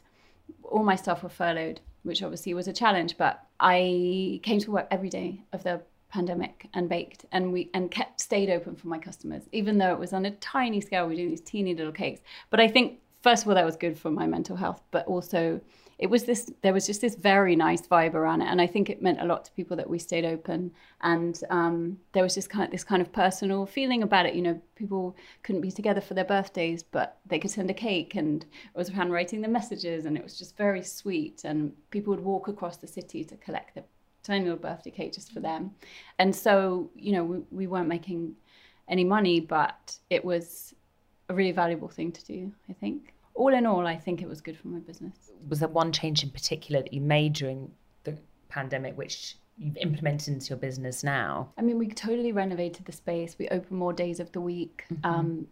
all 0.64 0.84
my 0.84 0.96
staff 0.96 1.24
were 1.24 1.30
furloughed 1.30 1.80
which 2.04 2.24
obviously 2.24 2.54
was 2.54 2.68
a 2.68 2.74
challenge 2.74 3.18
but 3.18 3.44
i 3.60 4.40
came 4.44 4.60
to 4.60 4.72
work 4.72 4.88
every 4.92 5.10
day 5.10 5.42
of 5.54 5.64
the 5.64 5.82
pandemic 6.10 6.68
and 6.74 6.90
baked 6.90 7.26
and 7.32 7.52
we 7.54 7.70
and 7.74 7.92
kept 7.92 8.20
stayed 8.20 8.50
open 8.50 8.76
for 8.76 8.88
my 8.88 8.98
customers 8.98 9.44
even 9.52 9.78
though 9.78 9.92
it 9.92 10.00
was 10.00 10.12
on 10.12 10.26
a 10.26 10.32
tiny 10.32 10.82
scale 10.82 11.08
We're 11.08 11.16
doing 11.16 11.30
these 11.30 11.42
teeny 11.42 11.76
little 11.76 11.92
cakes. 11.92 12.22
But 12.50 12.60
i 12.60 12.68
think 12.68 13.00
first 13.22 13.44
of 13.44 13.50
all 13.50 13.56
that 13.56 13.66
was 13.66 13.76
good 13.76 13.98
for 13.98 14.10
my 14.10 14.26
mental 14.26 14.56
health 14.56 14.82
but 14.92 15.06
also 15.06 15.62
it 16.00 16.10
was 16.10 16.24
this 16.24 16.50
there 16.62 16.74
was 16.74 16.88
just 16.88 17.02
this 17.02 17.16
very 17.16 17.56
nice 17.56 17.86
vibe 17.86 18.14
around 18.14 18.42
it 18.42 18.48
and 18.48 18.62
i 18.62 18.66
think 18.66 18.90
it 18.90 19.02
meant 19.02 19.22
a 19.22 19.26
lot 19.26 19.46
to 19.46 19.52
people 19.52 19.78
that 19.78 19.90
we 19.90 20.00
stayed 20.00 20.26
open 20.26 20.72
and 21.02 21.44
um, 21.50 21.98
there 22.14 22.24
was 22.24 22.34
just 22.34 22.50
kind 22.50 22.66
of 22.66 22.72
this 22.72 22.84
kind 22.84 23.02
of 23.02 23.12
personal 23.12 23.66
feeling 23.66 24.02
about 24.02 24.26
it 24.26 24.34
you 24.34 24.42
know 24.42 24.60
people 24.76 25.16
couldn't 25.44 25.62
be 25.62 25.72
together 25.72 26.02
for 26.02 26.14
their 26.14 26.26
birthdays 26.26 26.82
but 26.82 27.20
they 27.26 27.38
could 27.38 27.52
send 27.52 27.70
a 27.70 27.74
cake 27.74 28.16
and 28.16 28.46
i 28.76 28.78
was 28.78 28.90
handwriting 28.90 29.42
the 29.42 29.48
messages 29.48 30.06
and 30.06 30.18
it 30.18 30.24
was 30.24 30.38
just 30.38 30.58
very 30.58 30.82
sweet 30.82 31.44
and 31.44 31.74
people 31.92 32.12
would 32.12 32.24
walk 32.24 32.48
across 32.48 32.78
the 32.78 32.88
city 32.88 33.24
to 33.24 33.36
collect 33.38 33.76
the 33.76 33.84
tiny 34.24 34.44
little 34.44 34.58
birthday 34.58 34.92
cake 34.92 35.14
just 35.14 35.32
for 35.32 35.40
them. 35.40 35.72
And 36.20 36.36
so 36.36 36.90
you 36.96 37.14
know 37.14 37.24
we, 37.24 37.38
we 37.52 37.68
weren't 37.68 37.88
making 37.88 38.36
any 38.88 39.04
money 39.04 39.40
but 39.40 39.98
it 40.10 40.24
was 40.26 40.74
a 41.30 41.34
really 41.34 41.52
valuable 41.52 41.88
thing 41.88 42.12
to 42.12 42.26
do 42.26 42.52
i 42.70 42.74
think 42.74 43.14
all 43.40 43.54
in 43.54 43.66
all, 43.66 43.88
I 43.88 43.96
think 43.96 44.22
it 44.22 44.28
was 44.28 44.42
good 44.42 44.58
for 44.58 44.68
my 44.68 44.80
business. 44.80 45.32
Was 45.48 45.60
there 45.60 45.70
one 45.70 45.94
change 45.94 46.24
in 46.24 46.30
particular 46.30 46.82
that 46.82 46.94
you 46.94 47.00
made 47.00 47.34
during 47.34 47.72
the 48.04 48.18
pandemic, 48.50 48.98
which 48.98 49.38
you've 49.58 49.78
implemented 49.78 50.34
into 50.34 50.50
your 50.50 50.58
business 50.58 51.06
now? 51.06 51.50
I 51.58 51.62
mean, 51.62 51.78
we 51.78 51.88
totally 51.88 52.34
renovated 52.34 52.86
the 52.86 52.92
space. 52.92 53.38
We 53.40 53.48
opened 53.48 53.80
more 53.80 53.94
days 53.94 54.20
of 54.20 54.30
the 54.34 54.42
week. 54.42 54.84
Mm-hmm. 54.92 55.06
Um, 55.06 55.48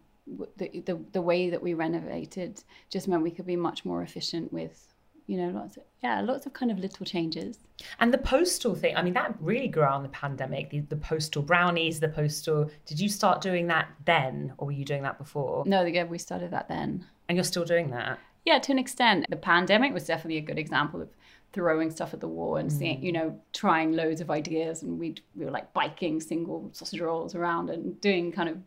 the, 0.58 0.82
the 0.84 1.00
the 1.12 1.22
way 1.22 1.48
that 1.48 1.62
we 1.62 1.72
renovated 1.72 2.62
just 2.90 3.08
meant 3.08 3.22
we 3.22 3.30
could 3.30 3.46
be 3.46 3.56
much 3.56 3.86
more 3.86 4.02
efficient 4.02 4.52
with 4.52 4.92
you 5.26 5.38
know 5.38 5.48
lots 5.58 5.78
of 5.78 5.84
yeah 6.02 6.20
lots 6.20 6.44
of 6.44 6.52
kind 6.52 6.70
of 6.70 6.78
little 6.78 7.06
changes 7.06 7.60
and 8.00 8.12
the 8.12 8.18
postal 8.18 8.74
thing 8.74 8.94
i 8.94 9.00
mean 9.00 9.14
that 9.14 9.34
really 9.40 9.68
grew 9.68 9.82
out 9.82 9.96
in 9.96 10.02
the 10.02 10.08
pandemic 10.10 10.68
the, 10.68 10.80
the 10.80 10.96
postal 10.96 11.40
brownies 11.40 11.98
the 12.00 12.08
postal 12.08 12.70
did 12.84 13.00
you 13.00 13.08
start 13.08 13.40
doing 13.40 13.68
that 13.68 13.88
then 14.04 14.52
or 14.58 14.66
were 14.66 14.72
you 14.72 14.84
doing 14.84 15.02
that 15.02 15.16
before 15.16 15.64
no 15.64 15.82
yeah 15.86 16.04
we 16.04 16.18
started 16.18 16.50
that 16.50 16.68
then 16.68 17.06
and 17.28 17.36
you're 17.36 17.44
still 17.44 17.64
doing 17.64 17.90
that? 17.90 18.18
Yeah, 18.44 18.58
to 18.58 18.72
an 18.72 18.78
extent. 18.78 19.26
The 19.28 19.36
pandemic 19.36 19.92
was 19.92 20.06
definitely 20.06 20.38
a 20.38 20.42
good 20.42 20.58
example 20.58 21.02
of 21.02 21.08
throwing 21.52 21.90
stuff 21.90 22.12
at 22.12 22.20
the 22.20 22.28
wall 22.28 22.56
and 22.56 22.70
mm. 22.70 22.78
seeing, 22.78 23.02
you 23.02 23.12
know, 23.12 23.38
trying 23.52 23.92
loads 23.92 24.20
of 24.20 24.30
ideas. 24.30 24.82
And 24.82 24.98
we 24.98 25.16
we 25.34 25.44
were 25.44 25.50
like 25.50 25.72
biking 25.72 26.20
single 26.20 26.70
sausage 26.72 27.00
rolls 27.00 27.34
around 27.34 27.70
and 27.70 28.00
doing 28.00 28.32
kind 28.32 28.48
of 28.48 28.58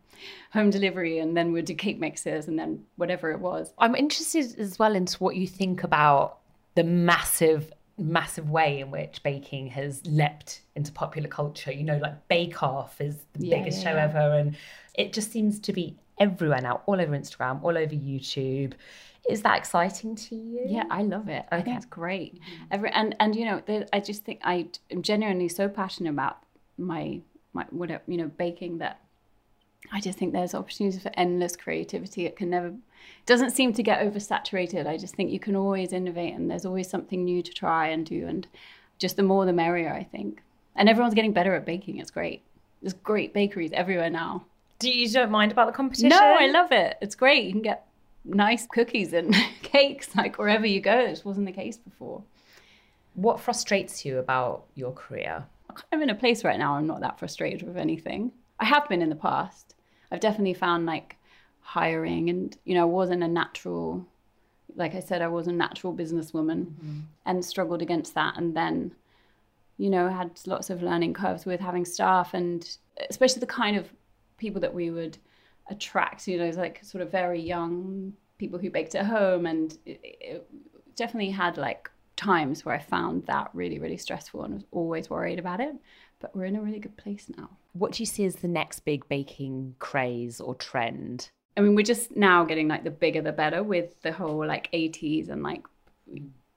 home 0.52 0.70
delivery. 0.70 1.18
And 1.18 1.36
then 1.36 1.52
we'd 1.52 1.64
do 1.64 1.74
cake 1.74 1.98
mixes 1.98 2.48
and 2.48 2.58
then 2.58 2.84
whatever 2.96 3.30
it 3.30 3.40
was. 3.40 3.72
I'm 3.78 3.94
interested 3.94 4.58
as 4.58 4.78
well 4.78 4.94
into 4.94 5.16
what 5.18 5.36
you 5.36 5.46
think 5.46 5.84
about 5.84 6.38
the 6.74 6.84
massive 6.84 7.72
massive 7.98 8.50
way 8.50 8.80
in 8.80 8.90
which 8.90 9.22
baking 9.22 9.68
has 9.68 10.04
leapt 10.06 10.62
into 10.74 10.90
popular 10.92 11.28
culture. 11.28 11.72
You 11.72 11.84
know, 11.84 11.98
like 11.98 12.28
Bake 12.28 12.62
Off 12.62 13.00
is 13.00 13.16
the 13.34 13.46
yeah, 13.46 13.58
biggest 13.58 13.78
yeah, 13.78 13.90
show 13.90 13.96
yeah. 13.96 14.04
ever, 14.04 14.38
and 14.38 14.56
it 14.94 15.12
just 15.12 15.30
seems 15.30 15.58
to 15.60 15.72
be 15.72 15.96
everywhere 16.22 16.60
now, 16.60 16.82
all 16.86 17.00
over 17.00 17.12
Instagram, 17.16 17.62
all 17.62 17.76
over 17.76 17.94
YouTube. 17.94 18.72
Is 19.28 19.42
that 19.42 19.56
exciting 19.58 20.16
to 20.16 20.34
you? 20.34 20.64
Yeah, 20.66 20.84
I 20.90 21.02
love 21.02 21.28
it. 21.28 21.44
Okay. 21.46 21.56
I 21.56 21.62
think 21.62 21.76
it's 21.76 21.86
great. 21.86 22.34
Mm-hmm. 22.34 22.64
Every 22.70 22.90
and 22.90 23.16
and 23.20 23.36
you 23.36 23.44
know, 23.44 23.62
I 23.92 24.00
just 24.00 24.24
think 24.24 24.40
I 24.42 24.68
am 24.90 25.02
genuinely 25.02 25.48
so 25.48 25.68
passionate 25.68 26.10
about 26.10 26.38
my 26.76 27.20
my 27.52 27.64
whatever 27.70 28.02
you 28.06 28.16
know 28.16 28.30
baking 28.44 28.78
that 28.78 29.00
I 29.92 30.00
just 30.00 30.18
think 30.18 30.32
there's 30.32 30.54
opportunities 30.54 31.02
for 31.02 31.12
endless 31.14 31.56
creativity. 31.56 32.26
It 32.26 32.36
can 32.36 32.50
never 32.50 32.74
doesn't 33.26 33.50
seem 33.50 33.72
to 33.74 33.82
get 33.82 34.00
oversaturated. 34.00 34.86
I 34.86 34.96
just 34.96 35.14
think 35.14 35.30
you 35.30 35.40
can 35.40 35.56
always 35.56 35.92
innovate 35.92 36.34
and 36.34 36.50
there's 36.50 36.64
always 36.64 36.88
something 36.88 37.24
new 37.24 37.42
to 37.42 37.52
try 37.52 37.88
and 37.88 38.06
do 38.06 38.26
and 38.26 38.46
just 38.98 39.16
the 39.16 39.22
more 39.22 39.44
the 39.44 39.52
merrier, 39.52 39.92
I 39.92 40.04
think. 40.04 40.42
And 40.76 40.88
everyone's 40.88 41.14
getting 41.14 41.32
better 41.32 41.54
at 41.54 41.66
baking. 41.66 41.98
It's 41.98 42.10
great. 42.10 42.42
There's 42.80 42.94
great 42.94 43.32
bakeries 43.32 43.72
everywhere 43.72 44.10
now. 44.10 44.46
Do 44.82 44.90
you 44.90 45.08
don't 45.08 45.30
mind 45.30 45.52
about 45.52 45.66
the 45.66 45.72
competition? 45.72 46.08
No, 46.08 46.20
I 46.20 46.46
love 46.46 46.72
it. 46.72 46.96
It's 47.00 47.14
great. 47.14 47.44
You 47.44 47.52
can 47.52 47.62
get 47.62 47.86
nice 48.24 48.66
cookies 48.66 49.12
and 49.12 49.34
cakes 49.62 50.14
like 50.16 50.38
wherever 50.38 50.66
you 50.66 50.80
go. 50.80 51.06
This 51.06 51.24
wasn't 51.24 51.46
the 51.46 51.52
case 51.52 51.76
before. 51.76 52.22
What 53.14 53.40
frustrates 53.40 54.04
you 54.04 54.18
about 54.18 54.64
your 54.74 54.92
career? 54.92 55.44
I'm 55.68 55.76
kind 55.76 55.92
of 55.92 56.00
in 56.02 56.10
a 56.10 56.14
place 56.14 56.44
right 56.44 56.58
now. 56.58 56.74
I'm 56.74 56.86
not 56.86 57.00
that 57.00 57.18
frustrated 57.18 57.62
with 57.62 57.76
anything. 57.76 58.32
I 58.58 58.64
have 58.64 58.88
been 58.88 59.02
in 59.02 59.08
the 59.08 59.16
past. 59.16 59.74
I've 60.10 60.20
definitely 60.20 60.54
found 60.54 60.86
like 60.86 61.16
hiring, 61.60 62.28
and 62.28 62.56
you 62.64 62.74
know, 62.74 62.82
I 62.82 62.86
wasn't 62.86 63.22
a 63.22 63.28
natural. 63.28 64.06
Like 64.74 64.94
I 64.94 65.00
said, 65.00 65.22
I 65.22 65.28
was 65.28 65.46
a 65.46 65.52
natural 65.52 65.94
businesswoman, 65.94 66.66
mm-hmm. 66.66 67.00
and 67.26 67.44
struggled 67.44 67.82
against 67.82 68.14
that. 68.14 68.36
And 68.36 68.56
then, 68.56 68.92
you 69.76 69.90
know, 69.90 70.08
had 70.08 70.40
lots 70.46 70.70
of 70.70 70.82
learning 70.82 71.14
curves 71.14 71.44
with 71.44 71.60
having 71.60 71.84
staff, 71.84 72.34
and 72.34 72.76
especially 73.08 73.40
the 73.40 73.46
kind 73.46 73.76
of 73.76 73.92
people 74.42 74.60
that 74.60 74.74
we 74.74 74.90
would 74.90 75.16
attract, 75.70 76.26
you 76.26 76.36
know, 76.36 76.50
like 76.50 76.84
sort 76.84 77.00
of 77.00 77.10
very 77.10 77.40
young 77.40 78.12
people 78.36 78.58
who 78.58 78.68
baked 78.70 78.94
at 78.96 79.06
home. 79.06 79.46
And 79.46 79.72
it, 79.86 80.00
it 80.02 80.50
definitely 80.96 81.30
had 81.30 81.56
like 81.56 81.88
times 82.16 82.64
where 82.64 82.74
I 82.74 82.80
found 82.80 83.24
that 83.26 83.50
really, 83.54 83.78
really 83.78 83.96
stressful 83.96 84.42
and 84.42 84.54
was 84.54 84.64
always 84.72 85.08
worried 85.08 85.38
about 85.38 85.60
it. 85.60 85.74
But 86.18 86.34
we're 86.34 86.44
in 86.44 86.56
a 86.56 86.60
really 86.60 86.80
good 86.80 86.96
place 86.96 87.30
now. 87.38 87.50
What 87.72 87.92
do 87.92 88.02
you 88.02 88.06
see 88.06 88.24
as 88.24 88.36
the 88.36 88.48
next 88.48 88.80
big 88.80 89.08
baking 89.08 89.76
craze 89.78 90.40
or 90.40 90.56
trend? 90.56 91.30
I 91.56 91.60
mean, 91.60 91.76
we're 91.76 91.84
just 91.84 92.16
now 92.16 92.44
getting 92.44 92.66
like 92.66 92.84
the 92.84 92.90
bigger 92.90 93.22
the 93.22 93.32
better 93.32 93.62
with 93.62 94.00
the 94.02 94.12
whole 94.12 94.44
like 94.44 94.70
80s 94.72 95.28
and 95.28 95.42
like 95.42 95.62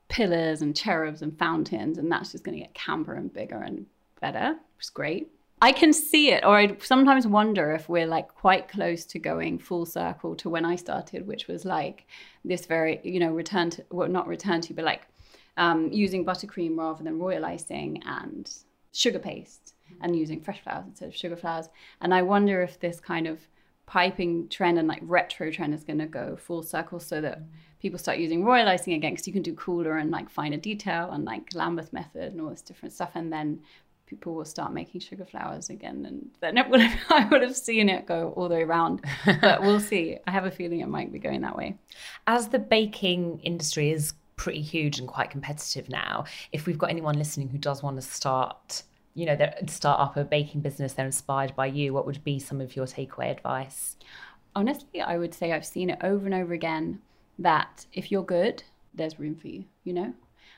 pillars 0.08 0.62
and 0.62 0.76
cherubs 0.76 1.22
and 1.22 1.38
fountains. 1.38 2.00
And 2.00 2.12
that's 2.12 2.32
just 2.32 2.44
going 2.44 2.58
to 2.58 2.64
get 2.64 2.74
camper 2.74 3.14
and 3.14 3.32
bigger 3.32 3.62
and 3.62 3.86
better, 4.22 4.56
which 4.76 4.86
is 4.86 4.90
great. 4.90 5.30
I 5.62 5.72
can 5.72 5.94
see 5.94 6.32
it, 6.32 6.44
or 6.44 6.58
I 6.58 6.76
sometimes 6.80 7.26
wonder 7.26 7.72
if 7.72 7.88
we're 7.88 8.08
like 8.08 8.28
quite 8.36 8.68
close 8.68 9.06
to 9.06 9.20
going 9.20 9.58
full 9.58 9.86
circle 9.86 10.36
to 10.36 10.50
when 10.50 10.66
I 10.66 10.76
started, 10.76 11.26
which 11.26 11.48
was 11.48 11.64
like 11.64 12.06
this 12.44 12.66
very, 12.66 13.00
you 13.04 13.20
know, 13.20 13.32
return 13.32 13.70
to, 13.72 13.86
well, 13.90 14.10
not 14.10 14.28
return 14.28 14.62
to, 14.62 14.74
but 14.74 14.86
like 14.86 15.08
um, 15.58 15.92
using 15.92 16.26
buttercream 16.26 16.78
rather 16.78 17.04
than 17.04 17.20
royal 17.20 17.46
icing 17.46 18.04
and 18.06 18.52
sugar 18.92 19.20
paste 19.20 19.74
and 20.02 20.16
using 20.16 20.42
fresh 20.42 20.62
flowers 20.62 20.86
instead 20.88 21.08
of 21.08 21.16
sugar 21.16 21.38
flowers. 21.38 21.70
And 22.02 22.14
I 22.14 22.22
wonder 22.22 22.62
if 22.62 22.80
this 22.80 23.00
kind 23.00 23.26
of 23.26 23.40
piping 23.86 24.50
trend 24.50 24.80
and 24.80 24.88
like 24.88 25.02
retro 25.04 25.52
trend 25.52 25.74
is 25.74 25.84
going 25.84 26.00
to 26.00 26.08
go 26.08 26.36
full 26.36 26.64
circle 26.64 27.00
so 27.00 27.22
that 27.22 27.42
people 27.80 28.00
start 28.00 28.18
using 28.18 28.44
royal 28.44 28.68
icing 28.68 28.94
again 28.94 29.12
because 29.14 29.28
you 29.28 29.34
can 29.34 29.44
do 29.44 29.54
cooler 29.54 29.98
and 29.98 30.10
like 30.10 30.30
finer 30.30 30.58
detail 30.58 31.12
and 31.12 31.24
like 31.24 31.54
Lambeth 31.54 31.94
method 31.94 32.34
and 32.34 32.42
all 32.42 32.50
this 32.50 32.62
different 32.62 32.94
stuff. 32.94 33.12
And 33.14 33.32
then 33.32 33.60
people 34.06 34.34
will 34.36 34.46
start 34.46 34.74
making 34.74 35.02
sugar 35.02 35.26
flowers 35.26 35.70
again. 35.70 36.06
And 36.06 36.30
then 36.40 36.58
it 36.58 36.70
would 36.70 36.82
have, 36.82 37.00
I 37.10 37.26
would 37.26 37.42
have 37.42 37.56
seen 37.56 37.90
it 37.90 38.06
go 38.06 38.34
all 38.36 38.48
the 38.48 38.56
way 38.56 38.64
around. 38.64 39.04
But 39.26 39.62
we'll 39.62 39.80
see. 39.80 40.18
I 40.28 40.32
have 40.32 40.46
a 40.46 40.52
feeling 40.52 40.82
it 40.82 40.88
might 40.88 41.12
be 41.12 41.20
going 41.20 41.42
that 41.42 41.56
way. 41.56 41.78
As 42.28 42.50
the 42.50 42.60
baking 42.60 43.40
industry 43.44 43.92
is 43.92 44.14
pretty 44.36 44.62
huge 44.62 45.00
and 45.00 45.08
quite 45.08 45.30
competitive 45.30 45.90
now, 45.90 46.26
if 46.52 46.66
we've 46.66 46.78
got 46.78 46.90
anyone 46.90 47.18
listening 47.18 47.50
who 47.50 47.58
does 47.58 47.82
want 47.82 47.96
to 47.96 48.02
start 48.02 48.84
you 49.16 49.26
know, 49.26 49.38
start 49.68 50.00
up 50.02 50.18
a 50.18 50.26
baking 50.26 50.60
business, 50.60 50.94
they're 50.94 51.06
inspired 51.06 51.56
by 51.56 51.66
you, 51.66 51.94
what 51.94 52.06
would 52.06 52.22
be 52.24 52.38
some 52.38 52.60
of 52.60 52.76
your 52.76 52.86
takeaway 52.86 53.32
advice? 53.32 53.96
Honestly, 54.54 55.02
I 55.02 55.18
would 55.18 55.34
say 55.34 55.54
I've 55.54 55.66
seen 55.66 55.90
it 55.90 56.00
over 56.04 56.26
and 56.26 56.36
over 56.36 56.54
again 56.54 57.00
that 57.40 57.86
if 57.94 58.12
you're 58.12 58.26
good, 58.26 58.64
there's 58.94 59.18
room 59.18 59.36
for 59.36 59.48
you, 59.48 59.64
you 59.86 59.94
know? 59.94 60.14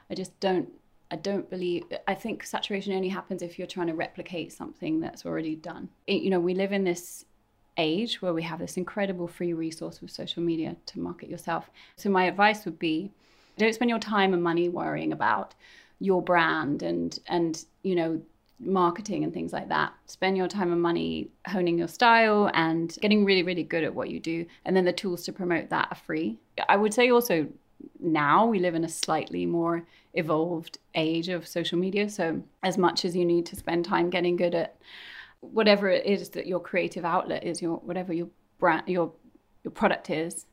I 0.09 0.15
just 0.15 0.37
don't 0.39 0.69
I 1.09 1.15
don't 1.15 1.49
believe 1.49 1.83
I 2.07 2.13
think 2.13 2.45
saturation 2.45 2.93
only 2.93 3.09
happens 3.09 3.41
if 3.41 3.57
you're 3.57 3.67
trying 3.67 3.87
to 3.87 3.93
replicate 3.93 4.51
something 4.51 4.99
that's 4.99 5.25
already 5.25 5.55
done. 5.55 5.89
It, 6.05 6.21
you 6.21 6.29
know, 6.29 6.39
we 6.39 6.53
live 6.53 6.71
in 6.71 6.83
this 6.83 7.25
age 7.77 8.21
where 8.21 8.33
we 8.33 8.43
have 8.43 8.59
this 8.59 8.77
incredible 8.77 9.27
free 9.27 9.53
resource 9.53 10.01
with 10.01 10.11
social 10.11 10.41
media 10.43 10.75
to 10.87 10.99
market 10.99 11.29
yourself. 11.29 11.69
So 11.95 12.09
my 12.09 12.25
advice 12.25 12.65
would 12.65 12.79
be 12.79 13.11
don't 13.57 13.73
spend 13.73 13.89
your 13.89 13.99
time 13.99 14.33
and 14.33 14.43
money 14.43 14.69
worrying 14.69 15.13
about 15.13 15.55
your 15.99 16.21
brand 16.21 16.83
and 16.83 17.17
and 17.27 17.63
you 17.83 17.95
know 17.95 18.21
marketing 18.59 19.23
and 19.23 19.33
things 19.33 19.53
like 19.53 19.69
that. 19.69 19.93
Spend 20.07 20.35
your 20.35 20.47
time 20.47 20.71
and 20.71 20.81
money 20.81 21.29
honing 21.47 21.77
your 21.77 21.87
style 21.87 22.49
and 22.53 22.97
getting 23.01 23.23
really, 23.23 23.43
really 23.43 23.63
good 23.63 23.83
at 23.83 23.93
what 23.93 24.09
you 24.09 24.19
do. 24.19 24.45
And 24.65 24.75
then 24.75 24.85
the 24.85 24.93
tools 24.93 25.23
to 25.25 25.33
promote 25.33 25.69
that 25.69 25.87
are 25.91 25.95
free. 25.95 26.37
I 26.67 26.75
would 26.75 26.93
say 26.93 27.11
also 27.11 27.47
now 27.99 28.45
we 28.45 28.59
live 28.59 28.75
in 28.75 28.83
a 28.83 28.89
slightly 28.89 29.45
more 29.45 29.85
evolved 30.17 30.79
age 30.95 31.29
of 31.29 31.47
social 31.47 31.77
media. 31.77 32.09
So, 32.09 32.41
as 32.63 32.77
much 32.77 33.05
as 33.05 33.15
you 33.15 33.25
need 33.25 33.45
to 33.47 33.55
spend 33.55 33.85
time 33.85 34.09
getting 34.09 34.35
good 34.35 34.55
at 34.55 34.77
whatever 35.39 35.89
it 35.89 36.05
is 36.05 36.29
that 36.29 36.47
your 36.47 36.59
creative 36.59 37.05
outlet 37.05 37.43
is, 37.43 37.61
your 37.61 37.77
whatever 37.77 38.13
your 38.13 38.27
brand, 38.59 38.83
your 38.87 39.11
your 39.63 39.71
product 39.71 40.09
is, 40.09 40.45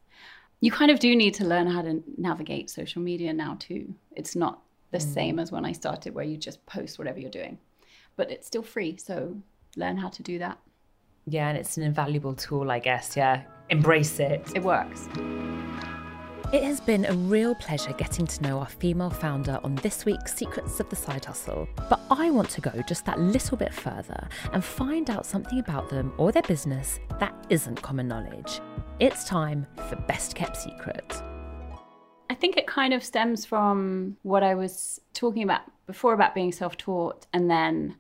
you 0.61 0.71
kind 0.71 0.91
of 0.91 0.99
do 0.99 1.15
need 1.17 1.35
to 1.35 1.45
learn 1.45 1.67
how 1.67 1.83
to 1.83 2.03
navigate 2.17 2.71
social 2.71 3.03
media 3.03 3.33
now 3.33 3.57
too. 3.59 3.95
It's 4.13 4.37
not 4.37 4.63
the 4.91 4.99
mm. 4.99 5.15
same 5.15 5.39
as 5.39 5.51
when 5.51 5.65
I 5.65 5.73
started, 5.73 6.15
where 6.15 6.25
you 6.25 6.37
just 6.37 6.65
post 6.67 6.99
whatever 6.99 7.19
you're 7.19 7.31
doing 7.31 7.59
but 8.17 8.31
it's 8.31 8.47
still 8.47 8.63
free. 8.63 8.97
So 8.97 9.37
learn 9.77 9.97
how 9.97 10.09
to 10.09 10.23
do 10.23 10.39
that. 10.39 10.59
Yeah, 11.27 11.49
and 11.49 11.59
it's 11.59 11.77
an 11.77 11.83
invaluable 11.83 12.35
tool, 12.35 12.71
I 12.71 12.79
guess. 12.79 13.17
Yeah, 13.17 13.43
embrace 13.71 14.21
it. 14.21 14.53
It 14.55 14.63
works. 14.63 15.09
It 16.53 16.63
has 16.63 16.81
been 16.81 17.05
a 17.07 17.13
real 17.13 17.55
pleasure 17.55 17.93
getting 17.95 18.27
to 18.27 18.43
know 18.43 18.61
our 18.61 18.69
female 18.69 19.11
founder 19.11 19.59
on 19.65 19.75
this 19.77 20.05
week's 20.05 20.35
Secrets 20.35 20.79
of 20.79 20.89
the 20.89 20.95
Side 20.95 21.25
Hustle. 21.25 21.67
But 21.89 22.01
I 22.11 22.31
want 22.31 22.51
to 22.51 22.61
go 22.61 22.71
just 22.87 23.05
that 23.07 23.19
little 23.19 23.57
bit 23.57 23.75
further 23.75 24.29
and 24.53 24.63
find 24.63 25.11
out 25.11 25.27
something 25.27 25.59
about 25.59 25.89
them 25.89 26.13
or 26.17 26.31
their 26.31 26.43
business 26.43 27.01
that 27.19 27.35
isn't 27.51 27.83
common 27.83 28.07
knowledge. 28.07 28.61
It's 29.01 29.25
time 29.25 29.67
for 29.89 29.97
Best 29.97 30.37
Kept 30.37 30.57
Secret. 30.57 31.23
I 32.31 32.35
think 32.35 32.57
it 32.57 32.67
kind 32.67 32.95
of 32.95 33.03
stems 33.03 33.45
from 33.45 34.17
what 34.23 34.43
I 34.43 34.55
was 34.55 35.01
talking 35.13 35.43
about 35.43 35.63
before 35.87 36.13
about 36.13 36.35
being 36.35 36.53
self 36.53 36.77
taught 36.77 37.27
and 37.33 37.51
then 37.51 37.97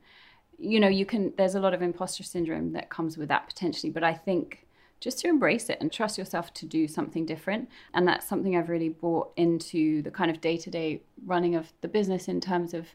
you 0.56 0.78
know, 0.78 0.88
you 0.88 1.04
can, 1.04 1.32
there's 1.36 1.56
a 1.56 1.60
lot 1.60 1.74
of 1.74 1.82
imposter 1.82 2.22
syndrome 2.22 2.72
that 2.72 2.88
comes 2.88 3.18
with 3.18 3.28
that 3.28 3.48
potentially, 3.48 3.90
but 3.90 4.04
I 4.04 4.14
think 4.14 4.63
just 5.04 5.18
to 5.18 5.28
embrace 5.28 5.68
it 5.68 5.78
and 5.80 5.92
trust 5.92 6.16
yourself 6.16 6.52
to 6.54 6.64
do 6.64 6.88
something 6.88 7.26
different. 7.26 7.68
And 7.92 8.08
that's 8.08 8.26
something 8.26 8.56
I've 8.56 8.70
really 8.70 8.88
brought 8.88 9.32
into 9.36 10.00
the 10.00 10.10
kind 10.10 10.30
of 10.30 10.40
day 10.40 10.56
to 10.56 10.70
day 10.70 11.02
running 11.26 11.54
of 11.54 11.72
the 11.82 11.88
business 11.88 12.26
in 12.26 12.40
terms 12.40 12.72
of, 12.72 12.88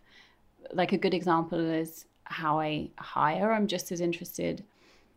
like, 0.73 0.91
a 0.91 0.97
good 0.97 1.13
example 1.13 1.59
is 1.59 2.05
how 2.23 2.59
I 2.59 2.89
hire. 2.97 3.51
I'm 3.53 3.67
just 3.67 3.91
as 3.91 4.01
interested 4.01 4.63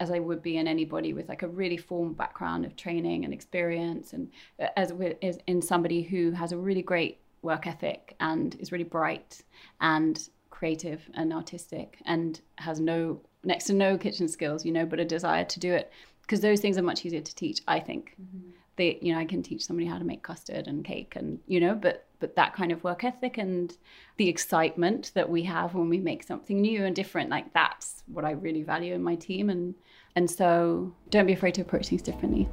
as 0.00 0.10
I 0.10 0.18
would 0.18 0.42
be 0.42 0.56
in 0.56 0.66
anybody 0.66 1.12
with 1.12 1.28
like 1.28 1.42
a 1.42 1.48
really 1.48 1.76
formal 1.76 2.12
background 2.12 2.64
of 2.64 2.76
training 2.76 3.24
and 3.24 3.32
experience, 3.32 4.12
and 4.12 4.30
uh, 4.60 4.66
as 4.76 4.92
as 5.22 5.38
in 5.46 5.62
somebody 5.62 6.02
who 6.02 6.32
has 6.32 6.52
a 6.52 6.56
really 6.56 6.82
great 6.82 7.18
work 7.42 7.66
ethic 7.66 8.16
and 8.18 8.56
is 8.58 8.72
really 8.72 8.84
bright 8.84 9.42
and 9.80 10.28
creative 10.50 11.08
and 11.14 11.32
artistic 11.32 11.98
and 12.04 12.40
has 12.56 12.80
no 12.80 13.20
next 13.44 13.64
to 13.66 13.72
no 13.72 13.98
kitchen 13.98 14.28
skills, 14.28 14.64
you 14.64 14.72
know, 14.72 14.86
but 14.86 15.00
a 15.00 15.04
desire 15.04 15.44
to 15.44 15.60
do 15.60 15.72
it 15.72 15.92
because 16.22 16.40
those 16.40 16.60
things 16.60 16.78
are 16.78 16.82
much 16.82 17.04
easier 17.04 17.20
to 17.20 17.34
teach. 17.34 17.60
I 17.68 17.80
think 17.80 18.14
mm-hmm. 18.20 18.50
they, 18.76 18.98
you 19.02 19.12
know, 19.12 19.18
I 19.18 19.24
can 19.24 19.42
teach 19.42 19.66
somebody 19.66 19.86
how 19.86 19.98
to 19.98 20.04
make 20.04 20.22
custard 20.22 20.66
and 20.66 20.84
cake, 20.84 21.14
and 21.16 21.38
you 21.46 21.60
know, 21.60 21.74
but 21.74 22.06
but 22.20 22.36
that 22.36 22.54
kind 22.54 22.70
of 22.70 22.84
work 22.84 23.04
ethic 23.04 23.36
and 23.36 23.76
the 24.16 24.28
excitement 24.28 25.10
that 25.14 25.28
we 25.28 25.42
have 25.42 25.74
when 25.74 25.88
we 25.88 25.98
make 25.98 26.22
something 26.22 26.60
new 26.60 26.84
and 26.84 26.94
different, 26.94 27.30
like 27.30 27.52
that's 27.52 28.04
what 28.06 28.24
I 28.24 28.32
really 28.32 28.62
value 28.62 28.94
in 28.94 29.02
my 29.02 29.16
team, 29.16 29.50
and 29.50 29.74
and 30.16 30.30
so 30.30 30.92
don't 31.10 31.26
be 31.26 31.32
afraid 31.32 31.54
to 31.54 31.62
approach 31.62 31.88
things 31.88 32.02
differently. 32.02 32.48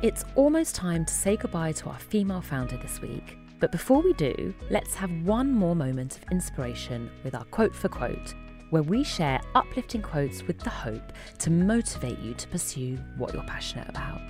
It's 0.00 0.24
almost 0.36 0.76
time 0.76 1.04
to 1.06 1.12
say 1.12 1.36
goodbye 1.36 1.72
to 1.72 1.88
our 1.88 1.98
female 1.98 2.40
founder 2.40 2.76
this 2.76 3.00
week. 3.00 3.36
But 3.60 3.72
before 3.72 4.00
we 4.00 4.12
do, 4.12 4.54
let's 4.70 4.94
have 4.94 5.10
one 5.24 5.50
more 5.50 5.74
moment 5.74 6.18
of 6.18 6.24
inspiration 6.30 7.10
with 7.24 7.34
our 7.34 7.44
quote 7.46 7.74
for 7.74 7.88
quote, 7.88 8.34
where 8.70 8.82
we 8.82 9.04
share 9.04 9.40
uplifting 9.54 10.02
quotes 10.02 10.42
with 10.46 10.58
the 10.60 10.70
hope 10.70 11.12
to 11.38 11.50
motivate 11.50 12.18
you 12.18 12.34
to 12.34 12.48
pursue 12.48 12.98
what 13.16 13.32
you're 13.32 13.42
passionate 13.44 13.88
about. 13.88 14.20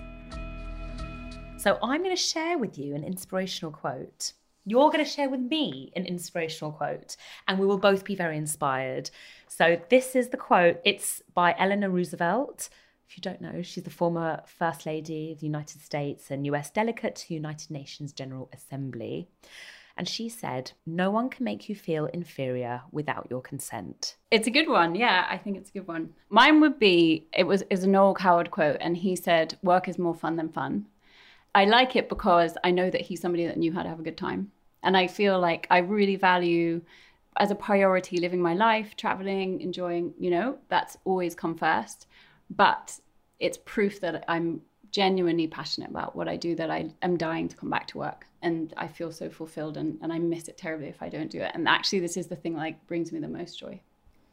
So 1.59 1.79
I'm 1.83 2.03
going 2.03 2.15
to 2.15 2.23
share 2.23 2.59
with 2.59 2.79
you 2.79 2.95
an 2.95 3.05
inspirational 3.05 3.73
quote. 3.73 4.33
You're 4.65 4.91
going 4.91 5.05
to 5.05 5.11
share 5.11 5.31
with 5.31 5.41
me 5.41 5.93
an 5.97 6.05
inspirational 6.05 6.73
quote, 6.73 7.17
and 7.47 7.59
we 7.59 7.67
will 7.67 7.79
both 7.79 8.05
be 8.05 8.15
very 8.15 8.37
inspired. 8.37 9.11
So, 9.47 9.81
this 9.89 10.15
is 10.15 10.29
the 10.29 10.37
quote. 10.37 10.81
It's 10.85 11.23
by 11.35 11.55
Eleanor 11.59 11.89
Roosevelt 11.89 12.69
if 13.09 13.17
you 13.17 13.23
don't 13.23 13.41
know, 13.41 13.63
she's 13.63 13.85
the 13.85 13.91
former 13.91 14.43
First 14.47 14.85
Lady 14.85 15.33
of 15.33 15.41
the 15.41 15.47
United 15.47 15.81
States 15.81 16.31
and 16.31 16.47
US 16.47 16.71
delegate 16.71 17.17
to 17.17 17.29
the 17.29 17.35
United 17.35 17.71
Nations 17.71 18.13
General 18.13 18.51
Assembly. 18.53 19.29
And 19.99 20.09
she 20.09 20.29
said, 20.29 20.73
No 20.87 21.11
one 21.11 21.29
can 21.29 21.45
make 21.45 21.69
you 21.69 21.75
feel 21.75 22.07
inferior 22.07 22.83
without 22.91 23.27
your 23.29 23.43
consent. 23.43 24.17
It's 24.31 24.47
a 24.47 24.51
good 24.51 24.69
one. 24.69 24.95
Yeah, 24.95 25.27
I 25.29 25.37
think 25.37 25.59
it's 25.59 25.69
a 25.69 25.73
good 25.73 25.89
one. 25.89 26.15
Mine 26.31 26.61
would 26.61 26.79
be 26.79 27.27
it 27.35 27.45
was 27.45 27.63
is 27.69 27.85
a 27.85 27.89
Noel 27.89 28.15
Coward 28.15 28.51
quote, 28.51 28.79
and 28.81 28.97
he 28.97 29.15
said, 29.17 29.59
Work 29.63 29.89
is 29.89 29.99
more 29.99 30.15
fun 30.15 30.37
than 30.37 30.49
fun. 30.49 30.87
I 31.55 31.65
like 31.65 31.97
it 31.97 32.09
because 32.09 32.57
I 32.65 32.71
know 32.71 32.89
that 32.89 33.03
he's 33.03 33.21
somebody 33.21 33.47
that 33.47 33.59
knew 33.59 33.73
how 33.73 33.83
to 33.83 33.89
have 33.89 34.01
a 34.01 34.05
good 34.05 34.17
time. 34.17 34.53
And 34.83 34.97
I 34.97 35.09
feel 35.09 35.41
like 35.41 35.67
I 35.71 35.79
really 35.79 36.17
value 36.17 36.81
as 37.37 37.51
a 37.51 37.55
priority 37.55 38.19
living 38.19 38.41
my 38.41 38.55
life, 38.55 38.97
traveling, 38.97 39.61
enjoying, 39.61 40.15
you 40.19 40.31
know, 40.31 40.59
that's 40.69 40.97
always 41.05 41.35
come 41.35 41.57
first 41.57 42.07
but 42.51 42.99
it's 43.39 43.59
proof 43.65 44.01
that 44.01 44.25
I'm 44.29 44.63
genuinely 44.91 45.47
passionate 45.47 45.91
about 45.91 46.17
what 46.17 46.29
I 46.29 46.37
do 46.37 46.55
that 46.57 46.71
I 46.71 46.91
am 47.03 47.17
dying 47.17 47.49
to 47.49 47.57
come 47.57 47.71
back 47.71 47.87
to 47.89 47.99
work 47.99 48.27
and 48.43 48.73
I 48.77 48.87
feel 48.87 49.13
so 49.13 49.31
fulfilled 49.31 49.77
and, 49.77 49.99
and 50.03 50.13
I 50.13 50.19
miss 50.19 50.49
it 50.49 50.57
terribly 50.57 50.89
if 50.89 51.03
I 51.03 51.09
don't 51.09 51.31
do 51.31 51.41
it. 51.41 51.51
And 51.55 51.69
actually 51.69 52.01
this 52.01 52.17
is 52.17 52.29
the 52.29 52.37
thing 52.37 52.55
that 52.55 52.61
like 52.61 52.87
brings 52.87 53.13
me 53.13 53.21
the 53.21 53.29
most 53.29 53.59
joy. 53.59 53.81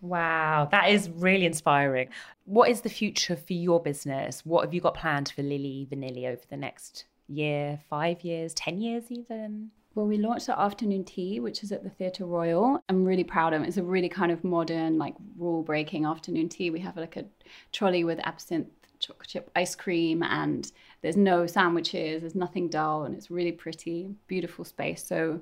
Wow, 0.02 0.68
that 0.72 0.89
is 0.89 1.10
really 1.10 1.46
inspiring. 1.46 2.10
What 2.46 2.70
is 2.70 2.82
the 2.82 2.89
future 2.89 3.36
for 3.36 3.54
your 3.54 3.82
business? 3.82 4.46
What 4.46 4.63
have 4.63 4.74
you 4.74 4.82
got 4.82 4.94
planned 4.94 5.30
for 5.36 5.41
Lily 5.41 5.88
Vanilli 5.91 6.28
over 6.28 6.41
the 6.50 6.58
next 6.58 7.06
year, 7.28 7.80
five 7.89 8.22
years, 8.22 8.54
10 8.54 8.82
years 8.82 9.06
even? 9.10 9.72
Well, 9.96 10.06
we 10.06 10.18
launched 10.18 10.50
our 10.50 10.60
afternoon 10.60 11.06
tea, 11.06 11.39
which 11.39 11.63
is 11.63 11.72
at 11.72 11.84
the 11.84 11.89
Theatre 11.89 12.26
Royal. 12.26 12.84
I'm 12.89 13.06
really 13.06 13.24
proud 13.24 13.54
of 13.54 13.62
it. 13.62 13.68
It's 13.68 13.78
a 13.78 13.84
really 13.84 14.10
kind 14.10 14.32
of 14.32 14.44
modern, 14.44 14.98
like 14.98 15.15
rule 15.38 15.63
breaking 15.63 16.06
afternoon 16.06 16.50
tea. 16.50 16.70
We 16.70 16.82
have 16.82 16.98
like 16.98 17.15
a 17.15 17.26
trolley 17.72 18.04
with 18.04 18.20
absinthe 18.20 18.68
chocolate 18.99 19.27
chip 19.27 19.49
ice 19.55 19.75
cream, 19.75 20.23
and 20.23 20.71
there's 21.01 21.17
no 21.17 21.45
sandwiches, 21.47 22.21
there's 22.21 22.36
nothing 22.36 22.69
dull, 22.69 23.03
and 23.03 23.15
it's 23.15 23.31
really 23.31 23.51
pretty, 23.51 24.10
beautiful 24.27 24.65
space. 24.65 25.05
So, 25.05 25.41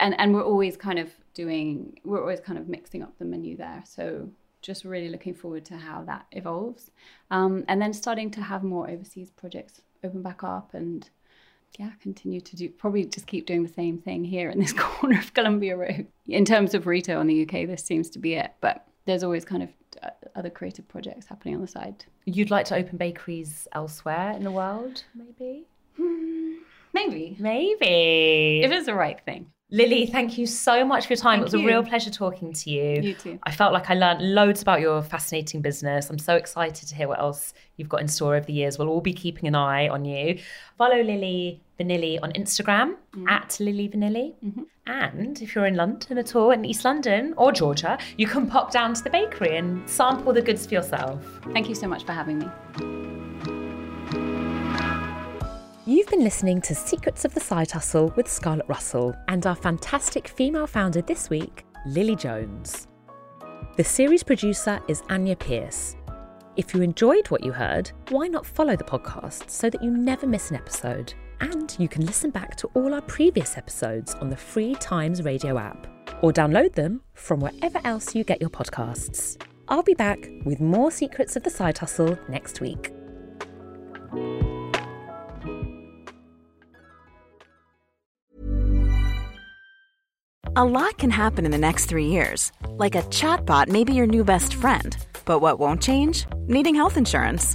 and, 0.00 0.18
and 0.18 0.34
we're 0.34 0.44
always 0.44 0.76
kind 0.76 0.98
of 0.98 1.10
doing, 1.34 1.98
we're 2.04 2.20
always 2.20 2.40
kind 2.40 2.58
of 2.58 2.68
mixing 2.68 3.02
up 3.02 3.16
the 3.18 3.24
menu 3.24 3.56
there. 3.56 3.82
So, 3.86 4.28
just 4.60 4.84
really 4.84 5.08
looking 5.08 5.34
forward 5.34 5.64
to 5.66 5.76
how 5.76 6.02
that 6.04 6.26
evolves. 6.32 6.90
Um, 7.30 7.64
and 7.68 7.80
then 7.80 7.92
starting 7.92 8.30
to 8.32 8.42
have 8.42 8.64
more 8.64 8.90
overseas 8.90 9.30
projects 9.30 9.80
open 10.02 10.22
back 10.22 10.42
up 10.42 10.74
and 10.74 11.08
yeah, 11.78 11.90
continue 12.00 12.40
to 12.40 12.56
do 12.56 12.68
probably 12.68 13.04
just 13.04 13.26
keep 13.26 13.46
doing 13.46 13.62
the 13.62 13.72
same 13.72 13.98
thing 13.98 14.24
here 14.24 14.50
in 14.50 14.58
this 14.58 14.72
corner 14.76 15.18
of 15.18 15.34
Columbia 15.34 15.76
Road. 15.76 16.06
In 16.26 16.44
terms 16.44 16.74
of 16.74 16.86
retail 16.86 17.20
in 17.20 17.26
the 17.26 17.42
UK, 17.42 17.66
this 17.66 17.84
seems 17.84 18.10
to 18.10 18.18
be 18.18 18.34
it, 18.34 18.52
but 18.60 18.86
there's 19.04 19.22
always 19.22 19.44
kind 19.44 19.62
of 19.62 19.70
other 20.34 20.50
creative 20.50 20.86
projects 20.88 21.26
happening 21.26 21.54
on 21.54 21.60
the 21.60 21.66
side. 21.66 22.04
You'd 22.24 22.50
like 22.50 22.66
to 22.66 22.76
open 22.76 22.96
bakeries 22.98 23.66
elsewhere 23.72 24.32
in 24.32 24.44
the 24.44 24.50
world, 24.50 25.04
maybe? 25.14 25.66
Hmm, 25.96 26.54
maybe. 26.92 27.36
Maybe. 27.38 28.62
If 28.64 28.70
it's 28.70 28.86
the 28.86 28.94
right 28.94 29.20
thing. 29.24 29.52
Lily, 29.70 30.06
thank 30.06 30.38
you 30.38 30.46
so 30.46 30.82
much 30.82 31.06
for 31.06 31.12
your 31.12 31.18
time. 31.18 31.40
Thank 31.40 31.52
it 31.52 31.52
was 31.52 31.60
you. 31.60 31.60
a 31.60 31.66
real 31.66 31.82
pleasure 31.82 32.10
talking 32.10 32.54
to 32.54 32.70
you. 32.70 33.02
You 33.02 33.14
too. 33.14 33.38
I 33.42 33.50
felt 33.50 33.74
like 33.74 33.90
I 33.90 33.94
learned 33.94 34.34
loads 34.34 34.62
about 34.62 34.80
your 34.80 35.02
fascinating 35.02 35.60
business. 35.60 36.08
I'm 36.08 36.18
so 36.18 36.36
excited 36.36 36.88
to 36.88 36.94
hear 36.94 37.06
what 37.06 37.18
else 37.18 37.52
you've 37.76 37.88
got 37.88 38.00
in 38.00 38.08
store 38.08 38.34
over 38.34 38.46
the 38.46 38.54
years. 38.54 38.78
We'll 38.78 38.88
all 38.88 39.02
be 39.02 39.12
keeping 39.12 39.46
an 39.46 39.54
eye 39.54 39.88
on 39.88 40.06
you. 40.06 40.38
Follow 40.78 41.02
Lily 41.02 41.60
Vanilli 41.78 42.18
on 42.22 42.32
Instagram 42.32 42.96
Mm-hmm. 43.14 43.28
at 43.28 43.58
Lily 43.60 43.88
Vanilli. 43.88 44.34
And 44.86 45.40
if 45.42 45.54
you're 45.54 45.66
in 45.66 45.74
London 45.76 46.18
at 46.18 46.34
all, 46.36 46.50
in 46.50 46.64
East 46.64 46.84
London 46.84 47.34
or 47.36 47.52
Georgia, 47.52 47.98
you 48.16 48.26
can 48.26 48.46
pop 48.46 48.70
down 48.70 48.94
to 48.94 49.02
the 49.02 49.10
bakery 49.10 49.56
and 49.56 49.88
sample 49.88 50.32
the 50.32 50.42
goods 50.42 50.66
for 50.66 50.74
yourself. 50.74 51.22
Thank 51.52 51.68
you 51.68 51.74
so 51.74 51.86
much 51.88 52.04
for 52.04 52.12
having 52.12 52.38
me. 52.38 52.46
You've 55.86 56.08
been 56.08 56.22
listening 56.22 56.60
to 56.62 56.74
Secrets 56.74 57.24
of 57.24 57.32
the 57.32 57.40
Side 57.40 57.70
Hustle 57.70 58.12
with 58.14 58.28
Scarlett 58.30 58.68
Russell 58.68 59.14
and 59.28 59.46
our 59.46 59.54
fantastic 59.54 60.28
female 60.28 60.66
founder 60.66 61.00
this 61.00 61.30
week, 61.30 61.64
Lily 61.86 62.14
Jones. 62.14 62.86
The 63.76 63.84
series 63.84 64.22
producer 64.22 64.80
is 64.86 65.02
Anya 65.08 65.34
Pierce. 65.36 65.96
If 66.56 66.74
you 66.74 66.82
enjoyed 66.82 67.28
what 67.28 67.42
you 67.44 67.52
heard, 67.52 67.90
why 68.10 68.26
not 68.28 68.44
follow 68.44 68.76
the 68.76 68.84
podcast 68.84 69.48
so 69.48 69.70
that 69.70 69.82
you 69.82 69.90
never 69.90 70.26
miss 70.26 70.50
an 70.50 70.56
episode? 70.56 71.14
And 71.40 71.74
you 71.78 71.88
can 71.88 72.04
listen 72.04 72.30
back 72.30 72.56
to 72.56 72.68
all 72.74 72.94
our 72.94 73.02
previous 73.02 73.56
episodes 73.56 74.14
on 74.16 74.28
the 74.28 74.36
free 74.36 74.74
Times 74.76 75.22
Radio 75.22 75.58
app 75.58 75.86
or 76.22 76.32
download 76.32 76.74
them 76.74 77.02
from 77.14 77.40
wherever 77.40 77.80
else 77.84 78.14
you 78.14 78.24
get 78.24 78.40
your 78.40 78.50
podcasts. 78.50 79.40
I'll 79.68 79.82
be 79.82 79.94
back 79.94 80.18
with 80.44 80.60
more 80.60 80.90
Secrets 80.90 81.36
of 81.36 81.42
the 81.42 81.50
Side 81.50 81.78
Hustle 81.78 82.18
next 82.28 82.60
week. 82.60 82.92
A 90.56 90.64
lot 90.64 90.98
can 90.98 91.10
happen 91.10 91.44
in 91.44 91.52
the 91.52 91.58
next 91.58 91.86
three 91.86 92.06
years. 92.06 92.50
Like 92.70 92.96
a 92.96 93.02
chatbot 93.02 93.68
may 93.68 93.84
be 93.84 93.92
your 93.92 94.08
new 94.08 94.24
best 94.24 94.54
friend. 94.54 94.96
But 95.24 95.38
what 95.38 95.60
won't 95.60 95.80
change? 95.80 96.26
Needing 96.48 96.74
health 96.74 96.96
insurance. 96.96 97.54